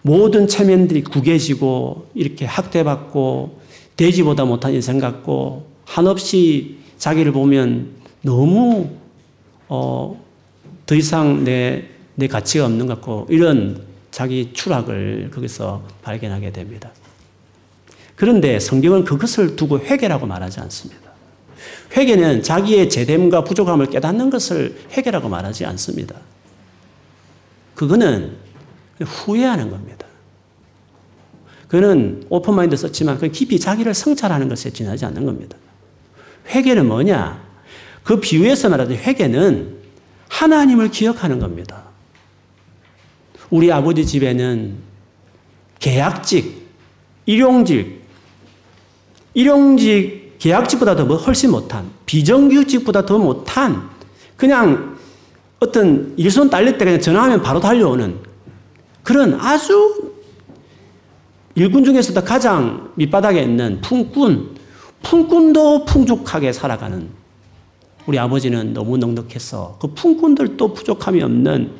모든 0.00 0.46
체면들이 0.46 1.02
구겨지고, 1.02 2.06
이렇게 2.14 2.46
학대받고, 2.46 3.60
돼지보다 3.96 4.46
못한 4.46 4.72
인생 4.72 4.98
같고, 4.98 5.67
한없이 5.88 6.76
자기를 6.98 7.32
보면 7.32 7.88
너무, 8.22 8.90
어, 9.68 10.22
더 10.84 10.94
이상 10.94 11.44
내, 11.44 11.88
내 12.14 12.28
가치가 12.28 12.66
없는 12.66 12.86
것 12.86 12.94
같고, 12.96 13.26
이런 13.30 13.82
자기 14.10 14.50
추락을 14.52 15.30
거기서 15.32 15.82
발견하게 16.02 16.52
됩니다. 16.52 16.90
그런데 18.16 18.60
성경은 18.60 19.04
그것을 19.04 19.56
두고 19.56 19.80
회개라고 19.80 20.26
말하지 20.26 20.60
않습니다. 20.60 21.08
회개는 21.96 22.42
자기의 22.42 22.90
제됨과 22.90 23.44
부족함을 23.44 23.86
깨닫는 23.86 24.28
것을 24.30 24.76
회개라고 24.92 25.28
말하지 25.28 25.64
않습니다. 25.64 26.16
그거는 27.74 28.36
후회하는 29.00 29.70
겁니다. 29.70 30.06
그는 31.68 32.24
오픈마인드 32.28 32.76
썼지만 32.76 33.18
그 33.18 33.28
깊이 33.28 33.58
자기를 33.58 33.94
성찰하는 33.94 34.48
것에 34.48 34.70
지나지 34.70 35.04
않는 35.06 35.24
겁니다. 35.24 35.56
회개는 36.48 36.86
뭐냐? 36.86 37.40
그 38.02 38.20
비유에서 38.20 38.68
말하는 38.68 38.96
회개는 38.96 39.76
하나님을 40.28 40.90
기억하는 40.90 41.38
겁니다. 41.38 41.84
우리 43.50 43.72
아버지 43.72 44.04
집에는 44.04 44.76
계약직, 45.78 46.66
일용직, 47.26 48.02
일용직, 49.34 50.38
계약직보다 50.38 50.96
더 50.96 51.04
훨씬 51.04 51.50
못한, 51.50 51.90
비정규직보다 52.06 53.06
더 53.06 53.18
못한, 53.18 53.88
그냥 54.36 54.96
어떤 55.60 56.14
일손 56.16 56.48
딸릴 56.48 56.78
때 56.78 56.84
그냥 56.84 57.00
전화하면 57.00 57.42
바로 57.42 57.60
달려오는 57.60 58.18
그런 59.02 59.34
아주 59.34 60.12
일군 61.54 61.84
중에서도 61.84 62.22
가장 62.24 62.92
밑바닥에 62.94 63.42
있는 63.42 63.80
풍꾼, 63.80 64.57
풍꾼도 65.02 65.84
풍족하게 65.84 66.52
살아가는 66.52 67.08
우리 68.06 68.18
아버지는 68.18 68.72
너무 68.72 68.96
넉넉해서 68.96 69.78
그 69.80 69.88
풍꾼들도 69.88 70.72
부족함이 70.74 71.22
없는 71.22 71.72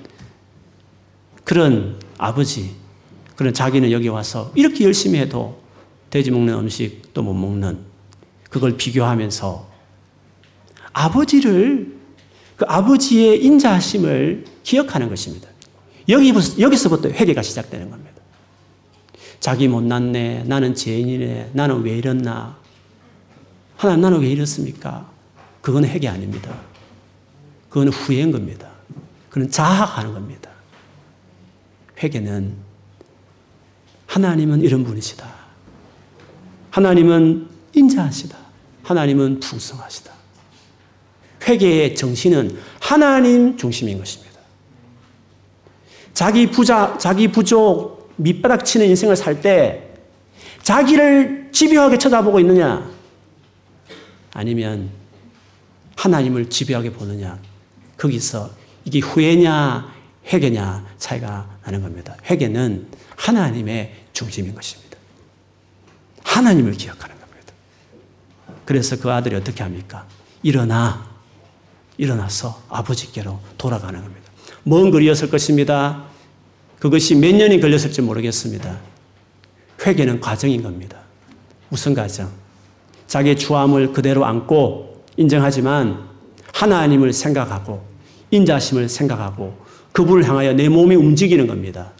그런 1.44 1.98
아버지, 2.18 2.74
그런 3.34 3.54
자기는 3.54 3.90
여기 3.90 4.08
와서 4.08 4.52
이렇게 4.54 4.84
열심히 4.84 5.18
해도 5.18 5.58
돼지 6.10 6.30
먹는 6.30 6.52
음식도 6.54 7.22
못 7.22 7.32
먹는 7.32 7.78
그걸 8.50 8.76
비교하면서 8.76 9.66
아버지를 10.92 11.96
그 12.56 12.64
아버지의 12.68 13.42
인자하심을 13.44 14.44
기억하는 14.64 15.08
것입니다. 15.08 15.48
여기, 16.08 16.32
여기서부터 16.58 17.08
회개가 17.10 17.40
시작되는 17.42 17.90
겁니다. 17.90 18.12
자기 19.40 19.68
못났네. 19.68 20.44
나는 20.46 20.74
죄인이네. 20.74 21.50
나는 21.52 21.82
왜 21.82 21.96
이랬나. 21.98 22.57
하나님 23.78 24.02
나는 24.02 24.20
왜 24.20 24.28
이렇습니까? 24.28 25.08
그건 25.62 25.84
회개 25.84 26.08
아닙니다. 26.08 26.52
그건 27.70 27.88
후회인 27.88 28.32
겁니다. 28.32 28.68
그건 29.30 29.48
자학하는 29.48 30.12
겁니다. 30.12 30.50
회개는 32.02 32.54
하나님은 34.06 34.62
이런 34.62 34.82
분이시다. 34.84 35.26
하나님은 36.70 37.48
인자하시다. 37.72 38.36
하나님은 38.82 39.38
풍성하시다. 39.40 40.12
회개의 41.46 41.94
정신은 41.94 42.58
하나님 42.80 43.56
중심인 43.56 43.98
것입니다. 43.98 44.40
자기 46.14 46.50
부자, 46.50 46.98
자기 46.98 47.28
부족, 47.30 48.12
밑바닥 48.16 48.64
치는 48.64 48.88
인생을 48.88 49.14
살 49.14 49.40
때 49.40 49.84
자기를 50.64 51.50
집요하게 51.52 51.98
쳐다보고 51.98 52.40
있느냐? 52.40 52.97
아니면 54.32 54.90
하나님을 55.96 56.48
집요하게 56.48 56.92
보느냐? 56.92 57.38
거기서 57.96 58.50
이게 58.84 59.00
후회냐, 59.00 59.92
회개냐 60.32 60.86
차이가 60.98 61.58
나는 61.64 61.82
겁니다. 61.82 62.16
회개는 62.30 62.88
하나님의 63.16 63.94
중심인 64.12 64.54
것입니다. 64.54 64.96
하나님을 66.22 66.72
기억하는 66.72 67.18
겁니다. 67.18 67.52
그래서 68.64 68.96
그 68.96 69.10
아들이 69.10 69.34
어떻게 69.34 69.62
합니까? 69.62 70.06
일어나. 70.42 71.08
일어나서 71.96 72.62
아버지께로 72.68 73.40
돌아가는 73.58 74.00
겁니다. 74.00 74.30
먼 74.62 74.90
거리였을 74.90 75.30
것입니다. 75.30 76.04
그것이 76.78 77.16
몇 77.16 77.34
년이 77.34 77.60
걸렸을지 77.60 78.02
모르겠습니다. 78.02 78.78
회개는 79.84 80.20
과정인 80.20 80.62
겁니다. 80.62 81.00
무슨 81.68 81.94
과정? 81.94 82.30
자기의 83.08 83.36
주함을 83.36 83.92
그대로 83.92 84.24
안고 84.24 85.04
인정하지만 85.16 86.06
하나님을 86.52 87.12
생각하고 87.12 87.84
인자심을 88.30 88.88
생각하고 88.88 89.58
그분을 89.92 90.28
향하여 90.28 90.52
내 90.52 90.68
몸이 90.68 90.94
움직이는 90.94 91.46
겁니다. 91.46 91.92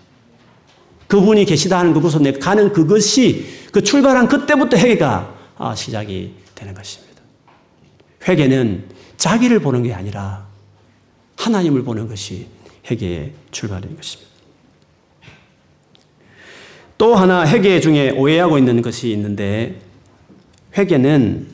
그분이 1.09 1.47
계시다 1.47 1.79
하는 1.79 1.94
그곳으로 1.94 2.23
내 2.23 2.33
가는 2.33 2.73
그것이 2.73 3.47
그 3.73 3.83
출발한 3.83 4.29
그때부터 4.29 4.77
회개가 4.77 5.35
아, 5.57 5.75
시작이 5.75 6.35
되는 6.55 6.75
것입니다. 6.75 7.23
회개는 8.29 8.85
자기를 9.16 9.59
보는 9.61 9.83
게 9.83 9.94
아니라 9.94 10.47
하나님을 11.37 11.83
보는 11.83 12.09
것이 12.09 12.47
회개의 12.88 13.33
출발인 13.51 13.97
것입니다. 13.97 14.29
또 16.99 17.14
하나 17.14 17.47
회개 17.47 17.81
중에 17.81 18.11
오해하고 18.11 18.59
있는 18.59 18.83
것이 18.83 19.11
있는데 19.12 19.88
회개는 20.79 21.47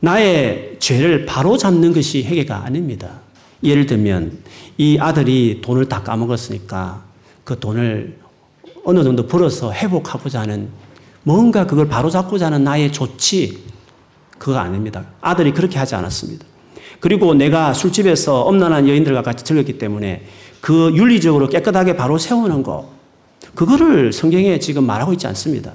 나의 0.00 0.76
죄를 0.78 1.24
바로 1.24 1.56
잡는 1.56 1.92
것이 1.92 2.24
회개가 2.24 2.64
아닙니다. 2.64 3.20
예를 3.62 3.86
들면 3.86 4.38
이 4.76 4.98
아들이 5.00 5.60
돈을 5.62 5.88
다 5.88 6.02
까먹었으니까 6.02 7.02
그 7.44 7.58
돈을 7.58 8.18
어느 8.84 9.02
정도 9.02 9.26
벌어서 9.26 9.72
회복하고자 9.72 10.40
하는 10.40 10.68
뭔가 11.22 11.66
그걸 11.66 11.88
바로 11.88 12.10
잡고자 12.10 12.46
하는 12.46 12.62
나의 12.62 12.92
조치 12.92 13.64
그거 14.38 14.58
아닙니다. 14.58 15.06
아들이 15.20 15.52
그렇게 15.52 15.78
하지 15.78 15.94
않았습니다. 15.94 16.44
그리고 17.00 17.34
내가 17.34 17.72
술집에서 17.72 18.42
엄난한 18.42 18.88
여인들과 18.88 19.22
같이 19.22 19.44
즐겼기 19.44 19.78
때문에 19.78 20.24
그 20.60 20.92
윤리적으로 20.94 21.48
깨끗하게 21.48 21.96
바로 21.96 22.18
세우는 22.18 22.62
거, 22.62 22.92
그거를 23.54 24.12
성경에 24.12 24.58
지금 24.58 24.84
말하고 24.84 25.12
있지 25.12 25.26
않습니다. 25.26 25.72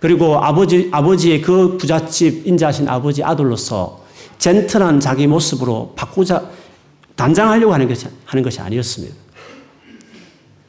그리고 0.00 0.36
아버지, 0.38 0.88
아버지의 0.92 1.42
그 1.42 1.76
부잣집 1.76 2.46
인자하신 2.46 2.88
아버지 2.88 3.22
아들로서 3.22 4.04
젠틀한 4.38 5.00
자기 5.00 5.26
모습으로 5.26 5.94
바꾸자, 5.96 6.50
단장하려고 7.16 7.74
하는 7.74 7.88
것이, 7.88 8.06
하는 8.24 8.42
것이 8.42 8.60
아니었습니다. 8.60 9.14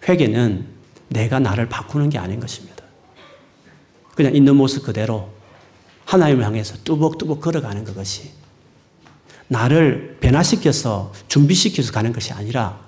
회개는 0.08 0.66
내가 1.10 1.40
나를 1.40 1.70
바꾸는 1.70 2.10
게 2.10 2.18
아닌 2.18 2.40
것입니다. 2.40 2.84
그냥 4.16 4.36
있는 4.36 4.56
모습 4.56 4.84
그대로 4.84 5.30
하나님을 6.06 6.44
향해서 6.44 6.78
뚜벅뚜벅 6.84 7.40
걸어가는 7.40 7.84
그것이 7.84 8.32
나를 9.48 10.18
변화시켜서 10.20 11.14
준비시켜서 11.28 11.92
가는 11.92 12.12
것이 12.12 12.34
아니라 12.34 12.80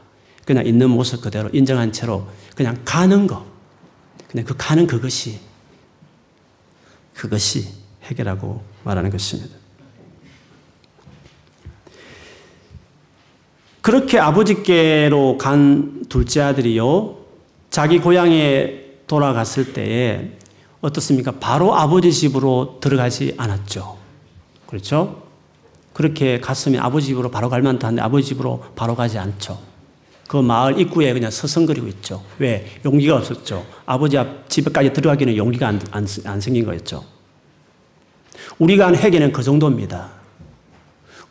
그냥 0.45 0.65
있는 0.65 0.89
모습 0.89 1.21
그대로 1.21 1.49
인정한 1.53 1.91
채로 1.91 2.27
그냥 2.55 2.81
가는 2.83 3.27
거. 3.27 3.45
그냥 4.27 4.45
그 4.45 4.55
가는 4.57 4.87
그것이 4.87 5.39
그것이 7.13 7.67
해결하고 8.03 8.63
말하는 8.83 9.09
것입니다. 9.09 9.55
그렇게 13.81 14.19
아버지께로 14.19 15.37
간 15.37 16.05
둘째 16.07 16.41
아들이요. 16.41 17.17
자기 17.69 17.99
고향에 17.99 18.81
돌아갔을 19.07 19.73
때에 19.73 20.37
어떻습니까? 20.81 21.33
바로 21.39 21.75
아버지 21.75 22.11
집으로 22.11 22.77
들어가지 22.81 23.33
않았죠. 23.37 23.97
그렇죠? 24.67 25.23
그렇게 25.93 26.39
갔으면 26.39 26.81
아버지 26.81 27.07
집으로 27.07 27.29
바로 27.31 27.49
갈 27.49 27.61
만도 27.61 27.85
한데 27.85 28.01
아버지 28.01 28.27
집으로 28.27 28.63
바로 28.75 28.95
가지 28.95 29.17
않죠. 29.17 29.70
그 30.31 30.37
마을 30.37 30.79
입구에 30.79 31.11
그냥 31.11 31.29
서성거리고 31.29 31.87
있죠. 31.87 32.23
왜? 32.39 32.65
용기가 32.85 33.17
없었죠. 33.17 33.65
아버지 33.85 34.17
앞 34.17 34.49
집에까지 34.49 34.93
들어가기는 34.93 35.35
용기가 35.35 35.67
안, 35.67 35.81
안, 35.91 36.07
안 36.23 36.39
생긴 36.39 36.63
거였죠. 36.63 37.03
우리가 38.57 38.87
한 38.87 38.95
회개는 38.95 39.33
그 39.33 39.43
정도입니다. 39.43 40.09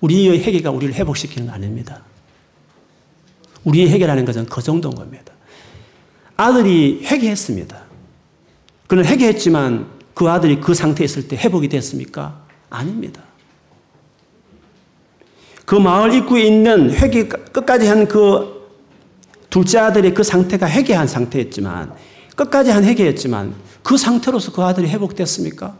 우리의 0.02 0.42
회개가 0.42 0.70
우리를 0.70 0.92
회복시키는 0.92 1.48
거 1.48 1.54
아닙니다. 1.54 2.02
우리의 3.64 3.88
회개라는 3.88 4.26
것은 4.26 4.44
그 4.44 4.60
정도인 4.60 4.94
겁니다. 4.94 5.32
아들이 6.36 7.00
회개했습니다. 7.02 7.82
그는 8.86 9.06
회개했지만 9.06 9.88
그 10.12 10.28
아들이 10.28 10.60
그 10.60 10.74
상태에 10.74 11.06
있을 11.06 11.26
때 11.26 11.38
회복이 11.38 11.70
됐습니까? 11.70 12.44
아닙니다. 12.68 13.22
그 15.64 15.74
마을 15.74 16.12
입구에 16.12 16.42
있는 16.42 16.90
회개 16.90 17.28
끝까지 17.28 17.86
한그 17.86 18.59
둘째 19.50 19.78
아들의 19.78 20.14
그 20.14 20.22
상태가 20.22 20.68
회개한 20.68 21.06
상태였지만 21.06 21.92
끝까지 22.36 22.70
한 22.70 22.84
회개였지만 22.84 23.54
그 23.82 23.96
상태로서 23.96 24.52
그 24.52 24.62
아들이 24.62 24.88
회복됐습니까? 24.88 25.76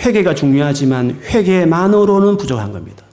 회개가 0.00 0.34
중요하지만 0.34 1.20
회개만으로는 1.22 2.38
부족한 2.38 2.72
겁니다. 2.72 3.04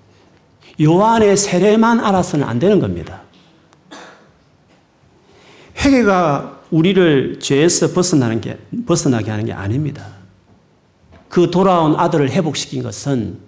요한의 0.81 1.35
세례만 1.35 1.99
알아서는 1.99 2.47
안 2.47 2.59
되는 2.59 2.79
겁니다. 2.79 3.23
회개가 5.79 6.61
우리를 6.71 7.39
죄에서 7.39 7.91
벗어나는 7.93 8.41
게, 8.41 8.57
벗어나게 8.85 9.31
하는 9.31 9.45
게 9.45 9.53
아닙니다. 9.53 10.07
그 11.29 11.51
돌아온 11.51 11.95
아들을 11.95 12.29
회복시킨 12.31 12.83
것은 12.83 13.39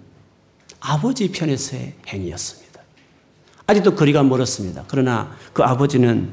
아버지 0.80 1.30
편에서의 1.30 1.94
행위였습니다. 2.08 2.59
아직도 3.70 3.94
거리가 3.94 4.22
멀었습니다. 4.24 4.84
그러나 4.88 5.30
그 5.52 5.62
아버지는 5.62 6.28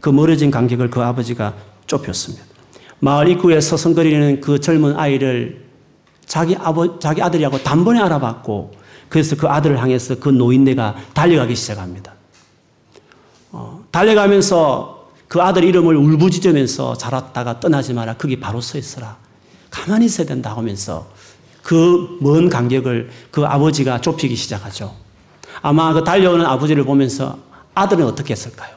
그 0.00 0.08
멀어진 0.08 0.50
간격을 0.50 0.90
그 0.90 1.02
아버지가 1.02 1.54
좁혔습니다. 1.86 2.44
마을 3.00 3.28
입구에 3.28 3.60
서성거리는 3.60 4.40
그 4.40 4.58
젊은 4.60 4.96
아이를 4.98 5.64
자기 6.24 6.56
아버, 6.56 6.98
자기 6.98 7.20
아들이라고 7.20 7.58
단번에 7.58 8.00
알아봤고, 8.00 8.72
그래서 9.10 9.36
그 9.36 9.46
아들을 9.46 9.80
향해서 9.80 10.18
그 10.18 10.30
노인네가 10.30 10.96
달려가기 11.12 11.54
시작합니다. 11.54 12.14
어, 13.52 13.84
달려가면서 13.90 15.10
그 15.28 15.42
아들 15.42 15.64
이름을 15.64 15.96
울부짖으면서 15.96 16.96
자랐다가 16.96 17.60
떠나지 17.60 17.92
마라. 17.92 18.14
거기 18.14 18.40
바로 18.40 18.60
서 18.60 18.78
있어라. 18.78 19.16
가만히 19.70 20.06
있어야 20.06 20.26
된다 20.26 20.56
하면서 20.56 21.06
그 21.62 22.18
먼 22.20 22.48
간격을 22.48 23.10
그 23.30 23.44
아버지가 23.44 24.00
좁히기 24.00 24.34
시작하죠. 24.36 25.03
아마 25.64 25.94
그 25.94 26.04
달려오는 26.04 26.44
아버지를 26.44 26.84
보면서 26.84 27.38
아들은 27.74 28.04
어떻게 28.04 28.32
했을까요? 28.32 28.76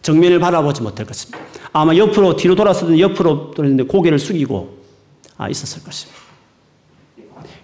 정면을 0.00 0.38
바라보지 0.38 0.80
못할 0.80 1.04
것입니다. 1.04 1.40
아마 1.72 1.96
옆으로 1.96 2.36
뒤로 2.36 2.54
돌아서든 2.54 3.00
옆으로 3.00 3.50
돌았는데 3.50 3.82
고개를 3.82 4.20
숙이고 4.20 4.78
아, 5.36 5.48
있었을 5.48 5.82
것입니다. 5.82 6.20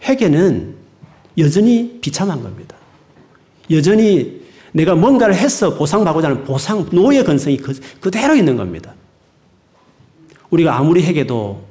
회개는 0.02 0.74
여전히 1.38 2.00
비참한 2.00 2.42
겁니다. 2.42 2.76
여전히 3.70 4.42
내가 4.72 4.96
뭔가를 4.96 5.36
해서 5.36 5.76
보상받고자 5.76 6.30
하는 6.30 6.42
보상, 6.42 6.88
노예 6.90 7.22
근성이 7.22 7.58
그, 7.58 7.72
그대로 8.00 8.34
있는 8.34 8.56
겁니다. 8.56 8.94
우리가 10.50 10.76
아무리 10.76 11.04
회개도 11.04 11.62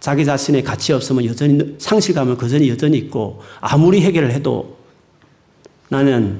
자기 0.00 0.26
자신의 0.26 0.64
가치 0.64 0.92
없으면 0.92 1.24
여전히 1.24 1.76
상실감은 1.78 2.36
여전히 2.42 2.68
여전히 2.68 2.98
있고 2.98 3.40
아무리 3.58 4.02
회개를 4.02 4.32
해도 4.32 4.81
나는 5.92 6.38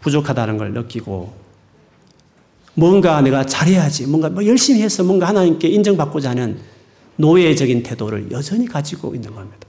부족하다는 0.00 0.56
걸 0.56 0.72
느끼고 0.72 1.34
뭔가 2.74 3.20
내가 3.20 3.44
잘해야지 3.44 4.06
뭔가 4.06 4.30
뭐 4.30 4.46
열심히 4.46 4.82
해서 4.82 5.02
뭔가 5.02 5.26
하나님께 5.26 5.66
인정받고자 5.66 6.30
하는 6.30 6.60
노예적인 7.16 7.82
태도를 7.82 8.30
여전히 8.30 8.68
가지고 8.68 9.16
있는 9.16 9.34
겁니다. 9.34 9.66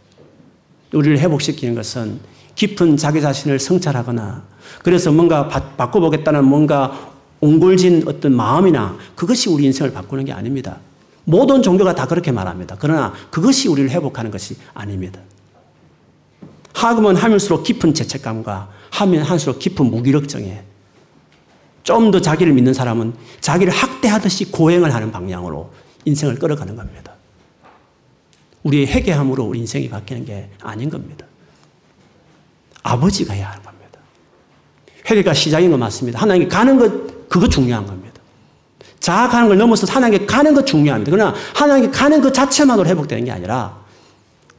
우리를 0.93 1.17
회복시키는 1.17 1.73
것은 1.73 2.19
깊은 2.53 2.97
자기 2.97 3.19
자신을 3.19 3.57
성찰하거나 3.57 4.43
그래서 4.83 5.11
뭔가 5.11 5.47
바, 5.47 5.89
꿔보겠다는 5.89 6.45
뭔가 6.45 7.11
옹골진 7.41 8.03
어떤 8.05 8.35
마음이나 8.35 8.95
그것이 9.15 9.49
우리 9.49 9.65
인생을 9.65 9.91
바꾸는 9.91 10.25
게 10.25 10.33
아닙니다. 10.33 10.77
모든 11.23 11.63
종교가 11.63 11.95
다 11.95 12.05
그렇게 12.05 12.31
말합니다. 12.31 12.75
그러나 12.79 13.13
그것이 13.31 13.69
우리를 13.69 13.89
회복하는 13.89 14.29
것이 14.29 14.55
아닙니다. 14.75 15.19
하면 16.73 17.15
하면수록 17.15 17.63
깊은 17.63 17.95
죄책감과 17.95 18.78
하면 18.91 19.23
할수록 19.23 19.59
깊은 19.59 19.85
무기력증에 19.85 20.63
좀 21.83 22.11
더 22.11 22.21
자기를 22.21 22.53
믿는 22.53 22.73
사람은 22.73 23.13
자기를 23.41 23.73
학대하듯이 23.73 24.51
고행을 24.51 24.93
하는 24.93 25.11
방향으로 25.11 25.71
인생을 26.05 26.35
끌어가는 26.35 26.75
겁니다. 26.75 27.13
우리의 28.63 28.87
회개함으로 28.87 29.43
우리 29.43 29.59
인생이 29.59 29.89
바뀌는 29.89 30.25
게 30.25 30.49
아닌 30.61 30.89
겁니다. 30.89 31.25
아버지가 32.83 33.33
해야 33.33 33.49
하는 33.49 33.63
겁니다. 33.63 33.99
회개가 35.09 35.33
시작인 35.33 35.71
거 35.71 35.77
맞습니다. 35.77 36.19
하나님께 36.19 36.49
가는 36.49 36.77
것, 36.77 37.29
그거 37.29 37.47
중요한 37.47 37.85
겁니다. 37.85 38.21
자아가는 38.99 39.47
걸 39.47 39.57
넘어서 39.57 39.87
하나님께 39.91 40.25
가는 40.25 40.53
것 40.53 40.65
중요합니다. 40.67 41.11
그러나 41.11 41.33
하나님께 41.55 41.89
가는 41.97 42.21
것 42.21 42.33
자체만으로 42.33 42.87
회복되는 42.87 43.25
게 43.25 43.31
아니라 43.31 43.79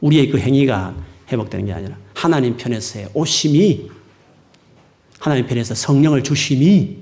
우리의 0.01 0.29
그 0.29 0.39
행위가 0.39 0.95
회복되는 1.31 1.65
게 1.67 1.73
아니라 1.73 1.95
하나님 2.13 2.57
편에서의 2.57 3.09
오심이 3.13 3.89
하나님 5.21 5.45
편에서 5.45 5.75
성령을 5.75 6.23
주심이 6.23 6.97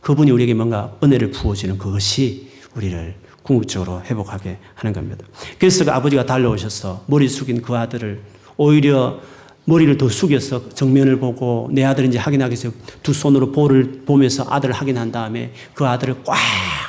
그분이 0.00 0.30
우리에게 0.30 0.54
뭔가 0.54 0.96
은혜를 1.04 1.32
부어주는 1.32 1.76
그것이 1.76 2.48
우리를 2.74 3.14
궁극적으로 3.42 4.00
회복하게 4.00 4.56
하는 4.74 4.94
겁니다. 4.94 5.26
그래서 5.58 5.84
그 5.84 5.92
아버지가 5.92 6.24
달려오셔서 6.24 7.04
머리 7.06 7.28
숙인 7.28 7.60
그 7.60 7.76
아들을 7.76 8.22
오히려 8.56 9.20
머리를 9.66 9.98
더 9.98 10.08
숙여서 10.08 10.70
정면을 10.70 11.18
보고 11.20 11.68
내 11.70 11.84
아들인지 11.84 12.16
확인하기 12.16 12.52
위해서 12.52 12.70
두 13.02 13.12
손으로 13.12 13.52
볼을 13.52 14.04
보면서 14.06 14.46
아들을 14.48 14.74
확인한 14.74 15.12
다음에 15.12 15.52
그 15.74 15.86
아들을 15.86 16.24
꽉 16.24 16.38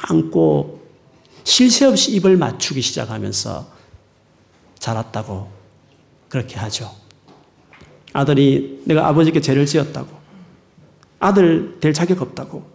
안고 0.09 0.81
쉴새 1.43 1.87
없이 1.87 2.13
입을 2.15 2.37
맞추기 2.37 2.81
시작하면서 2.81 3.67
자랐다고 4.79 5.49
그렇게 6.29 6.55
하죠. 6.55 6.89
아들이 8.13 8.81
내가 8.85 9.09
아버지께 9.09 9.41
죄를 9.41 9.65
지었다고 9.65 10.22
아들 11.23 11.77
될 11.79 11.93
자격 11.93 12.21
없다고. 12.21 12.65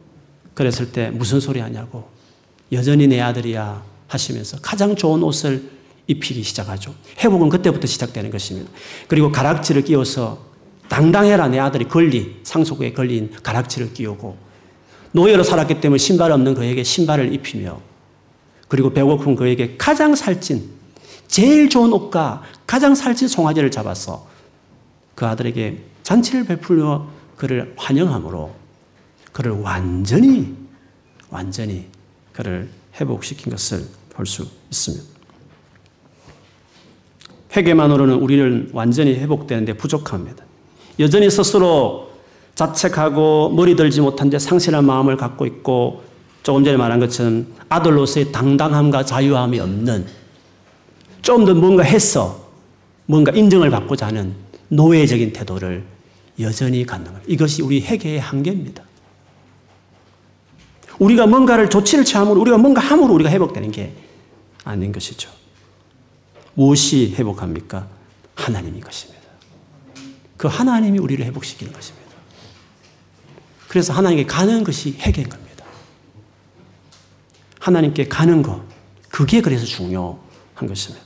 그랬을 0.54 0.90
때 0.90 1.10
무슨 1.10 1.38
소리 1.38 1.60
하냐고. 1.60 2.08
여전히 2.72 3.06
내 3.06 3.20
아들이야 3.20 3.82
하시면서 4.06 4.58
가장 4.62 4.96
좋은 4.96 5.22
옷을 5.22 5.70
입히기 6.06 6.42
시작하죠. 6.42 6.94
회복은 7.18 7.50
그때부터 7.50 7.86
시작되는 7.86 8.30
것입니다. 8.30 8.70
그리고 9.06 9.30
가락지를 9.30 9.84
끼워서 9.84 10.38
당당해라 10.88 11.48
내 11.48 11.58
아들이. 11.58 11.86
걸리 11.86 12.40
상속에 12.42 12.94
걸린 12.94 13.30
가락지를 13.42 13.92
끼우고. 13.92 14.38
노예로 15.12 15.42
살았기 15.42 15.82
때문에 15.82 15.98
신발 15.98 16.32
없는 16.32 16.54
그에게 16.54 16.82
신발을 16.82 17.34
입히며. 17.34 17.80
그리고 18.68 18.94
배고픈 18.94 19.36
그에게 19.36 19.76
가장 19.76 20.14
살찐 20.14 20.70
제일 21.26 21.68
좋은 21.68 21.92
옷과 21.92 22.42
가장 22.66 22.94
살찐 22.94 23.28
송아지를 23.28 23.70
잡아서 23.70 24.26
그 25.14 25.26
아들에게 25.26 25.82
잔치를 26.02 26.44
베풀며 26.46 27.17
그를 27.38 27.72
환영함으로 27.76 28.52
그를 29.32 29.52
완전히 29.52 30.54
완전히 31.30 31.86
그를 32.32 32.68
회복시킨 33.00 33.50
것을 33.52 33.84
볼 34.10 34.26
수 34.26 34.46
있습니다. 34.70 35.04
회개만으로는 37.56 38.14
우리는 38.16 38.68
완전히 38.72 39.14
회복되는데 39.14 39.74
부족합니다. 39.74 40.44
여전히 40.98 41.30
스스로 41.30 42.10
자책하고 42.54 43.50
머리 43.50 43.76
들지 43.76 44.00
못한 44.00 44.30
채 44.30 44.38
상실한 44.38 44.84
마음을 44.84 45.16
갖고 45.16 45.46
있고 45.46 46.02
조금 46.42 46.64
전에 46.64 46.76
말한 46.76 46.98
것처럼 47.00 47.46
아들로서의 47.68 48.32
당당함과 48.32 49.04
자유함이 49.04 49.60
없는 49.60 50.06
좀 51.22 51.44
더 51.46 51.54
뭔가 51.54 51.82
해서 51.84 52.48
뭔가 53.06 53.30
인정을 53.32 53.70
받고자 53.70 54.06
하는 54.08 54.34
노예적인 54.68 55.32
태도를 55.32 55.84
여전히 56.40 56.84
것. 56.84 57.20
이것이 57.26 57.62
우리 57.62 57.80
회개의 57.80 58.20
한계입니다. 58.20 58.84
우리가 60.98 61.26
뭔가를 61.26 61.70
조치를 61.70 62.04
취함으로 62.04 62.40
우리가 62.40 62.58
뭔가 62.58 62.80
함으로 62.80 63.14
우리가 63.14 63.30
회복되는 63.30 63.70
게 63.70 63.94
아닌 64.64 64.92
것이죠. 64.92 65.30
무엇이 66.54 67.14
회복합니까? 67.14 67.88
하나님인 68.34 68.80
것입니다. 68.80 69.22
그 70.36 70.48
하나님이 70.48 70.98
우리를 70.98 71.24
회복시키는 71.26 71.72
것입니다. 71.72 72.08
그래서 73.68 73.92
하나님께 73.92 74.26
가는 74.26 74.64
것이 74.64 74.96
회개인 74.98 75.28
겁니다. 75.28 75.64
하나님께 77.60 78.08
가는 78.08 78.42
것, 78.42 78.62
그게 79.08 79.40
그래서 79.40 79.66
중요한 79.66 80.66
것입니다. 80.66 81.04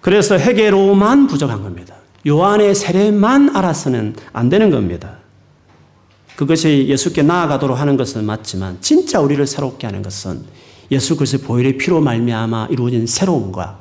그래서 0.00 0.38
회개로만 0.38 1.26
부족한 1.26 1.62
겁니다. 1.62 1.97
요한의 2.28 2.74
세례만 2.74 3.56
알아서는 3.56 4.14
안 4.32 4.48
되는 4.48 4.70
겁니다. 4.70 5.18
그것이 6.36 6.86
예수께 6.88 7.22
나아가도록 7.22 7.80
하는 7.80 7.96
것은 7.96 8.24
맞지만 8.24 8.78
진짜 8.80 9.20
우리를 9.20 9.44
새롭게 9.46 9.86
하는 9.86 10.02
것은 10.02 10.44
예수 10.92 11.16
그리스도의 11.16 11.42
보혈의 11.42 11.78
피로 11.78 12.00
말미암아 12.00 12.68
이루어진 12.70 13.06
새로움과 13.06 13.80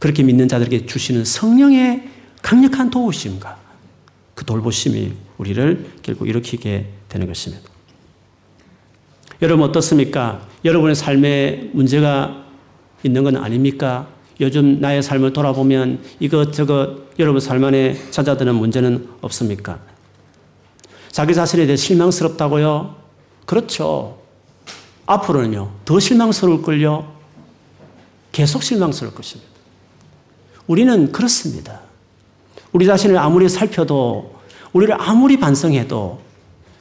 그렇게 0.00 0.22
믿는 0.22 0.48
자들에게 0.48 0.86
주시는 0.86 1.24
성령의 1.24 2.08
강력한 2.42 2.90
도우심과 2.90 3.58
그 4.34 4.44
돌보심이 4.44 5.12
우리를 5.38 5.86
결국 6.02 6.28
일으키게 6.28 6.86
되는 7.08 7.26
것입니다. 7.26 7.64
여러분 9.42 9.68
어떻습니까? 9.68 10.46
여러분의 10.64 10.94
삶에 10.96 11.70
문제가 11.72 12.44
있는 13.02 13.22
건 13.22 13.36
아닙니까? 13.36 14.08
요즘 14.40 14.80
나의 14.80 15.02
삶을 15.02 15.32
돌아보면 15.32 16.00
이것저것 16.20 17.06
여러분 17.18 17.40
삶 17.40 17.64
안에 17.64 18.10
찾아드는 18.10 18.54
문제는 18.54 19.08
없습니까? 19.22 19.78
자기 21.10 21.34
자신에 21.34 21.64
대해 21.66 21.76
실망스럽다고요? 21.76 22.96
그렇죠. 23.46 24.18
앞으로는요, 25.06 25.72
더 25.84 25.98
실망스러울걸요? 25.98 27.16
계속 28.32 28.62
실망스러울 28.62 29.14
것입니다. 29.14 29.50
우리는 30.66 31.12
그렇습니다. 31.12 31.80
우리 32.72 32.84
자신을 32.84 33.16
아무리 33.16 33.48
살펴도, 33.48 34.36
우리를 34.72 34.94
아무리 35.00 35.38
반성해도 35.38 36.20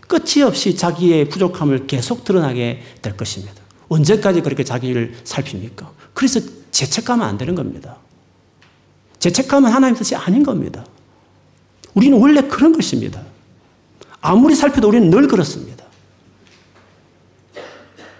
끝이 0.07 0.43
없이 0.43 0.75
자기의 0.75 1.29
부족함을 1.29 1.87
계속 1.87 2.25
드러나게 2.25 2.83
될 3.01 3.15
것입니다. 3.15 3.53
언제까지 3.87 4.41
그렇게 4.41 4.63
자기를 4.63 5.15
살핍니까? 5.23 5.91
그래서 6.13 6.41
죄책하면 6.75 7.25
안 7.25 7.37
되는 7.37 7.55
겁니다. 7.55 7.95
죄책하면 9.19 9.71
하나님 9.71 9.95
뜻이 9.95 10.13
아닌 10.13 10.43
겁니다. 10.43 10.85
우리는 11.93 12.19
원래 12.19 12.41
그런 12.41 12.73
것입니다. 12.73 13.21
아무리 14.19 14.55
살펴도 14.55 14.89
우리는 14.89 15.09
늘 15.09 15.27
그렇습니다. 15.27 15.85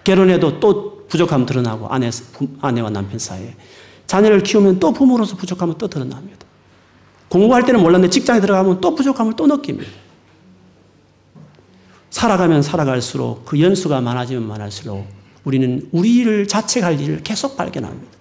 결혼해도 0.06 0.62
또 0.62 1.06
부족함 1.10 1.46
드러나고 1.46 1.90
아내, 1.90 2.10
아내와 2.62 2.92
남편 2.92 3.20
사이에. 3.20 3.56
자녀를 4.08 4.42
키우면 4.42 4.80
또 4.80 4.94
부모로서 4.94 5.36
부족함은 5.36 5.78
또 5.78 5.90
드러납니다. 5.90 6.46
공부할 7.28 7.66
때는 7.66 7.82
몰랐는데 7.82 8.10
직장에 8.10 8.40
들어가면 8.40 8.80
또 8.80 8.96
부족함을 8.96 9.34
또 9.36 9.48
느낍니다. 9.48 9.92
살아가면 12.10 12.62
살아갈수록 12.62 13.44
그 13.44 13.60
연수가 13.60 14.00
많아지면 14.00 14.48
많을수록 14.48 15.06
우리는 15.44 15.90
우리를 15.92 16.48
자책할 16.48 17.02
일을 17.02 17.24
계속 17.24 17.58
발견합니다. 17.58 18.15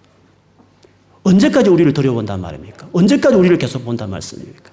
언제까지 1.24 1.70
우리를 1.70 1.92
들여본단 1.92 2.40
말입니까? 2.40 2.88
언제까지 2.92 3.34
우리를 3.34 3.58
계속 3.58 3.84
본단 3.84 4.10
말씀입니까? 4.10 4.70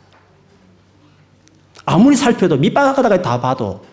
아무리 1.85 2.15
살펴도 2.15 2.57
밑바닥까지 2.57 3.21
다 3.23 3.41
봐도 3.41 3.83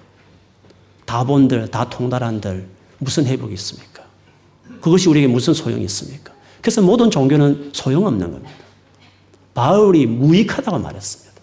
다 1.06 1.24
본들, 1.24 1.70
다 1.70 1.88
통달한들 1.88 2.68
무슨 2.98 3.24
회복이 3.24 3.54
있습니까? 3.54 4.02
그것이 4.80 5.08
우리에게 5.08 5.26
무슨 5.26 5.54
소용이 5.54 5.84
있습니까? 5.84 6.32
그래서 6.60 6.82
모든 6.82 7.10
종교는 7.10 7.70
소용없는 7.72 8.30
겁니다. 8.32 8.52
바울이 9.54 10.06
무익하다고 10.06 10.78
말했습니다. 10.80 11.40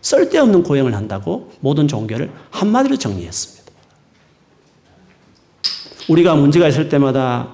쓸데없는 0.00 0.62
고행을 0.64 0.94
한다고 0.94 1.52
모든 1.60 1.86
종교를 1.86 2.30
한마디로 2.50 2.96
정리했습니다. 2.96 3.72
우리가 6.08 6.34
문제가 6.34 6.68
있을 6.68 6.88
때마다 6.88 7.48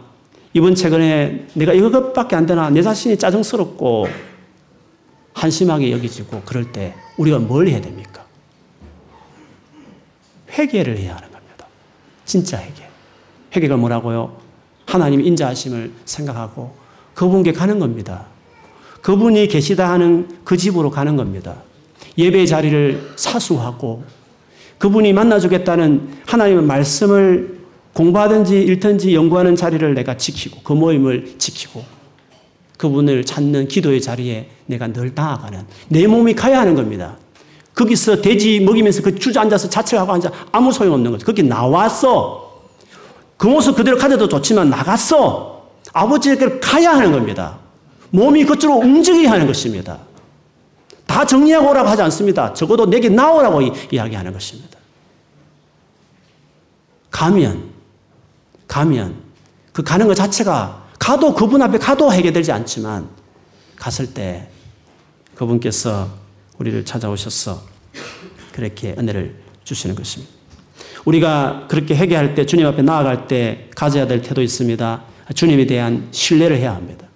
이번 0.52 0.74
최근에 0.74 1.46
내가 1.54 1.72
이것밖에 1.72 2.34
안 2.34 2.46
되나 2.46 2.70
내 2.70 2.82
자신이 2.82 3.16
짜증스럽고 3.16 4.08
한심하게 5.32 5.92
여기지고 5.92 6.42
그럴 6.44 6.72
때 6.72 6.94
우리가 7.16 7.38
뭘 7.38 7.68
해야 7.68 7.80
됩니까? 7.80 8.24
회개를 10.50 10.98
해야 10.98 11.16
하는 11.16 11.30
겁니다. 11.30 11.66
진짜 12.24 12.58
회개. 12.58 12.82
회개가 13.54 13.76
뭐라고요? 13.76 14.36
하나님 14.86 15.20
인자하심을 15.20 15.92
생각하고 16.04 16.74
그분께 17.14 17.52
가는 17.52 17.78
겁니다. 17.78 18.26
그분이 19.02 19.46
계시다 19.48 19.90
하는 19.90 20.28
그 20.44 20.56
집으로 20.56 20.90
가는 20.90 21.16
겁니다. 21.16 21.62
예배 22.18 22.46
자리를 22.46 23.12
사수하고 23.16 24.02
그분이 24.78 25.12
만나주겠다는 25.12 26.22
하나님의 26.26 26.64
말씀을 26.64 27.59
공부하든지 27.92 28.60
읽든지 28.62 29.14
연구하는 29.14 29.56
자리를 29.56 29.94
내가 29.94 30.16
지키고 30.16 30.60
그 30.62 30.72
모임을 30.72 31.34
지키고 31.38 31.84
그분을 32.76 33.24
찾는 33.24 33.68
기도의 33.68 34.00
자리에 34.00 34.48
내가 34.66 34.88
늘 34.88 35.12
나아가는 35.14 35.66
내 35.88 36.06
몸이 36.06 36.34
가야 36.34 36.60
하는 36.60 36.74
겁니다. 36.74 37.16
거기서 37.74 38.20
돼지 38.20 38.60
먹이면서 38.60 39.02
그 39.02 39.18
주저앉아서 39.18 39.68
자책하고 39.68 40.12
앉아 40.12 40.30
아무 40.52 40.72
소용없는 40.72 41.10
거죠. 41.12 41.26
거기 41.26 41.42
나왔어. 41.42 42.50
그 43.36 43.46
모습 43.46 43.76
그대로 43.76 43.96
가져도 43.96 44.28
좋지만 44.28 44.70
나갔어. 44.70 45.68
아버지에게 45.92 46.60
가야 46.60 46.92
하는 46.92 47.12
겁니다. 47.12 47.58
몸이 48.10 48.44
그쪽으로 48.44 48.80
움직여야 48.80 49.30
하는 49.30 49.46
것입니다. 49.46 49.98
다 51.06 51.24
정리하고 51.24 51.70
오라고 51.70 51.88
하지 51.88 52.02
않습니다. 52.02 52.52
적어도 52.52 52.86
내게 52.86 53.08
나오라고 53.08 53.62
이야기하는 53.90 54.32
것입니다. 54.32 54.78
가면, 57.10 57.69
가면, 58.70 59.16
그 59.72 59.82
가는 59.82 60.06
것 60.06 60.14
자체가 60.14 60.86
가도 61.00 61.34
그분 61.34 61.60
앞에 61.60 61.78
가도 61.78 62.12
해결되지 62.12 62.52
않지만 62.52 63.08
갔을 63.74 64.14
때 64.14 64.48
그분께서 65.34 66.08
우리를 66.58 66.84
찾아오셔서 66.84 67.62
그렇게 68.52 68.94
은혜를 68.96 69.42
주시는 69.64 69.96
것입니다. 69.96 70.32
우리가 71.04 71.66
그렇게 71.68 71.96
회개할 71.96 72.36
때 72.36 72.46
주님 72.46 72.64
앞에 72.66 72.82
나아갈 72.82 73.26
때 73.26 73.68
가져야 73.74 74.06
될 74.06 74.22
태도 74.22 74.40
있습니다. 74.40 75.02
주님에 75.34 75.66
대한 75.66 76.06
신뢰를 76.12 76.58
해야 76.58 76.74
합니다. 76.74 77.08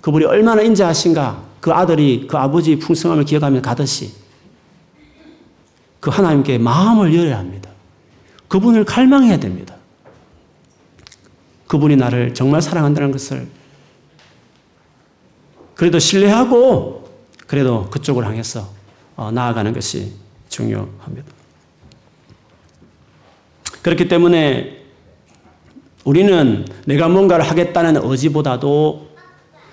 그분이 0.00 0.24
얼마나 0.24 0.62
인자하신가 0.62 1.44
그 1.60 1.72
아들이 1.72 2.26
그 2.26 2.38
아버지의 2.38 2.78
풍성함을 2.78 3.24
기억하며 3.26 3.60
가듯이 3.60 4.12
그 5.98 6.08
하나님께 6.08 6.56
마음을 6.56 7.14
열어야 7.14 7.36
합니다. 7.36 7.68
그분을 8.48 8.84
갈망해야 8.84 9.38
됩니다. 9.40 9.69
그분이 11.70 11.94
나를 11.94 12.34
정말 12.34 12.60
사랑한다는 12.60 13.12
것을 13.12 13.46
그래도 15.76 16.00
신뢰하고 16.00 17.08
그래도 17.46 17.88
그쪽을 17.90 18.26
향해서 18.26 18.68
어, 19.14 19.30
나아가는 19.30 19.72
것이 19.72 20.12
중요합니다. 20.48 21.32
그렇기 23.82 24.08
때문에 24.08 24.78
우리는 26.04 26.66
내가 26.86 27.08
뭔가를 27.08 27.44
하겠다는 27.48 28.00
의지보다도 28.02 29.10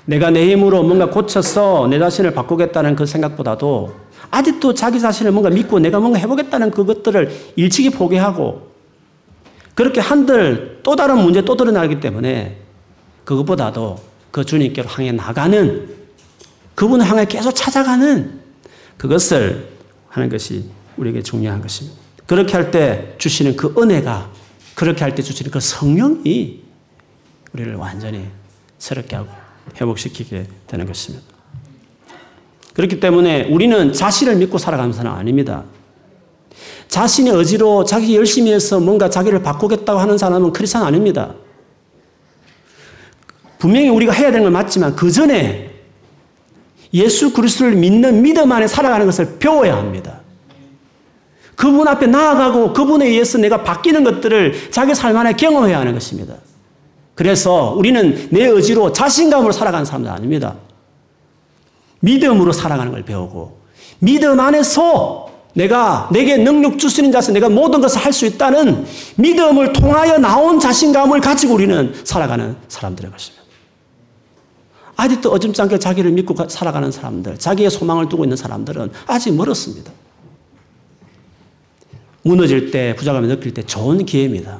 내가 0.05 0.29
내 0.29 0.51
힘으로 0.51 0.83
뭔가 0.83 1.09
고쳐서 1.09 1.87
내 1.89 1.97
자신을 1.97 2.31
바꾸겠다는 2.35 2.95
그 2.95 3.07
생각보다도 3.07 3.95
아직도 4.29 4.75
자기 4.75 4.99
자신을 4.99 5.31
뭔가 5.31 5.49
믿고 5.49 5.79
내가 5.79 5.99
뭔가 5.99 6.19
해보겠다는 6.19 6.69
그것들을 6.69 7.53
일찍이 7.55 7.89
포기하고 7.89 8.76
그렇게 9.77 10.01
한들 10.01 10.79
또 10.81 10.95
다른 10.95 11.19
문제 11.19 11.45
또 11.45 11.55
드러나기 11.55 11.99
때문에 11.99 12.57
그것보다도 13.25 13.99
그 14.31 14.43
주님께로 14.43 14.89
향해 14.89 15.11
나가는 15.11 15.87
그분을 16.73 17.05
향해 17.07 17.25
계속 17.25 17.51
찾아가는 17.51 18.39
그것을 18.97 19.67
하는 20.09 20.29
것이 20.29 20.65
우리에게 20.97 21.21
중요한 21.21 21.61
것입니다. 21.61 21.95
그렇게 22.25 22.53
할 22.53 22.71
때 22.71 23.13
주시는 23.19 23.55
그 23.55 23.75
은혜가 23.77 24.31
그렇게 24.73 25.03
할 25.03 25.13
때 25.13 25.21
주시는 25.21 25.51
그 25.51 25.59
성령이 25.59 26.63
우리를 27.53 27.75
완전히 27.75 28.25
새롭게 28.79 29.15
하고 29.15 29.29
회복시키게 29.79 30.47
되는 30.65 30.87
것입니다. 30.87 31.23
그렇기 32.73 32.99
때문에 32.99 33.43
우리는 33.51 33.93
자신을 33.93 34.37
믿고 34.37 34.57
살아가면서는 34.57 35.11
아닙니다. 35.11 35.65
자신의 36.87 37.33
의지로 37.33 37.83
자기 37.83 38.15
열심히 38.15 38.53
해서 38.53 38.79
뭔가 38.79 39.09
자기를 39.09 39.41
바꾸겠다고 39.43 39.99
하는 39.99 40.17
사람은 40.17 40.53
크리스찬 40.53 40.83
아닙니다. 40.83 41.33
분명히 43.59 43.89
우리가 43.89 44.13
해야 44.13 44.31
되는 44.31 44.43
건 44.43 44.53
맞지만 44.53 44.95
그 44.95 45.11
전에 45.11 45.71
예수 46.93 47.33
그리스도를 47.33 47.75
믿는 47.75 48.21
믿음 48.21 48.51
안에 48.51 48.67
살아가는 48.67 49.05
것을 49.05 49.37
배워야 49.39 49.75
합니다. 49.75 50.21
그분 51.55 51.87
앞에 51.87 52.05
나아가고 52.05 52.73
그분에 52.73 53.07
의해서 53.07 53.39
내가 53.39 53.63
바뀌는 53.63 54.03
것들을 54.03 54.71
자기 54.71 54.93
삶 54.93 55.17
안에 55.17 55.33
경험해야 55.33 55.79
하는 55.79 55.93
것입니다. 55.93 56.35
그래서 57.15 57.73
우리는 57.75 58.27
내 58.29 58.45
의지로 58.45 58.93
자신감으로 58.93 59.51
살아가는 59.51 59.83
사람들 59.83 60.11
아닙니다. 60.11 60.55
믿음으로 62.01 62.51
살아가는 62.51 62.91
걸 62.91 63.03
배우고 63.03 63.57
믿음 63.99 64.39
안에서 64.39 65.31
내가 65.57 66.07
내게 66.11 66.37
능력 66.37 66.77
주시는 66.77 67.11
자세 67.11 67.31
내가 67.31 67.49
모든 67.49 67.81
것을 67.81 67.99
할 67.99 68.13
수 68.13 68.25
있다는 68.25 68.85
믿음을 69.15 69.73
통하여 69.73 70.17
나온 70.17 70.59
자신감을 70.59 71.19
가지고 71.19 71.55
우리는 71.55 71.93
살아가는 72.03 72.55
사람들의 72.67 73.11
것입니다. 73.11 73.43
아직도 74.95 75.31
어점잖게 75.31 75.77
자기를 75.79 76.11
믿고 76.11 76.47
살아가는 76.47 76.91
사람들, 76.91 77.37
자기의 77.37 77.69
소망을 77.69 78.07
두고 78.07 78.23
있는 78.23 78.37
사람들은 78.37 78.91
아직 79.05 79.33
멀었습니다. 79.33 79.91
무너질 82.23 82.71
때, 82.71 82.95
부자감을 82.95 83.27
느낄 83.27 83.53
때 83.53 83.63
좋은 83.63 84.05
기회입니다. 84.05 84.59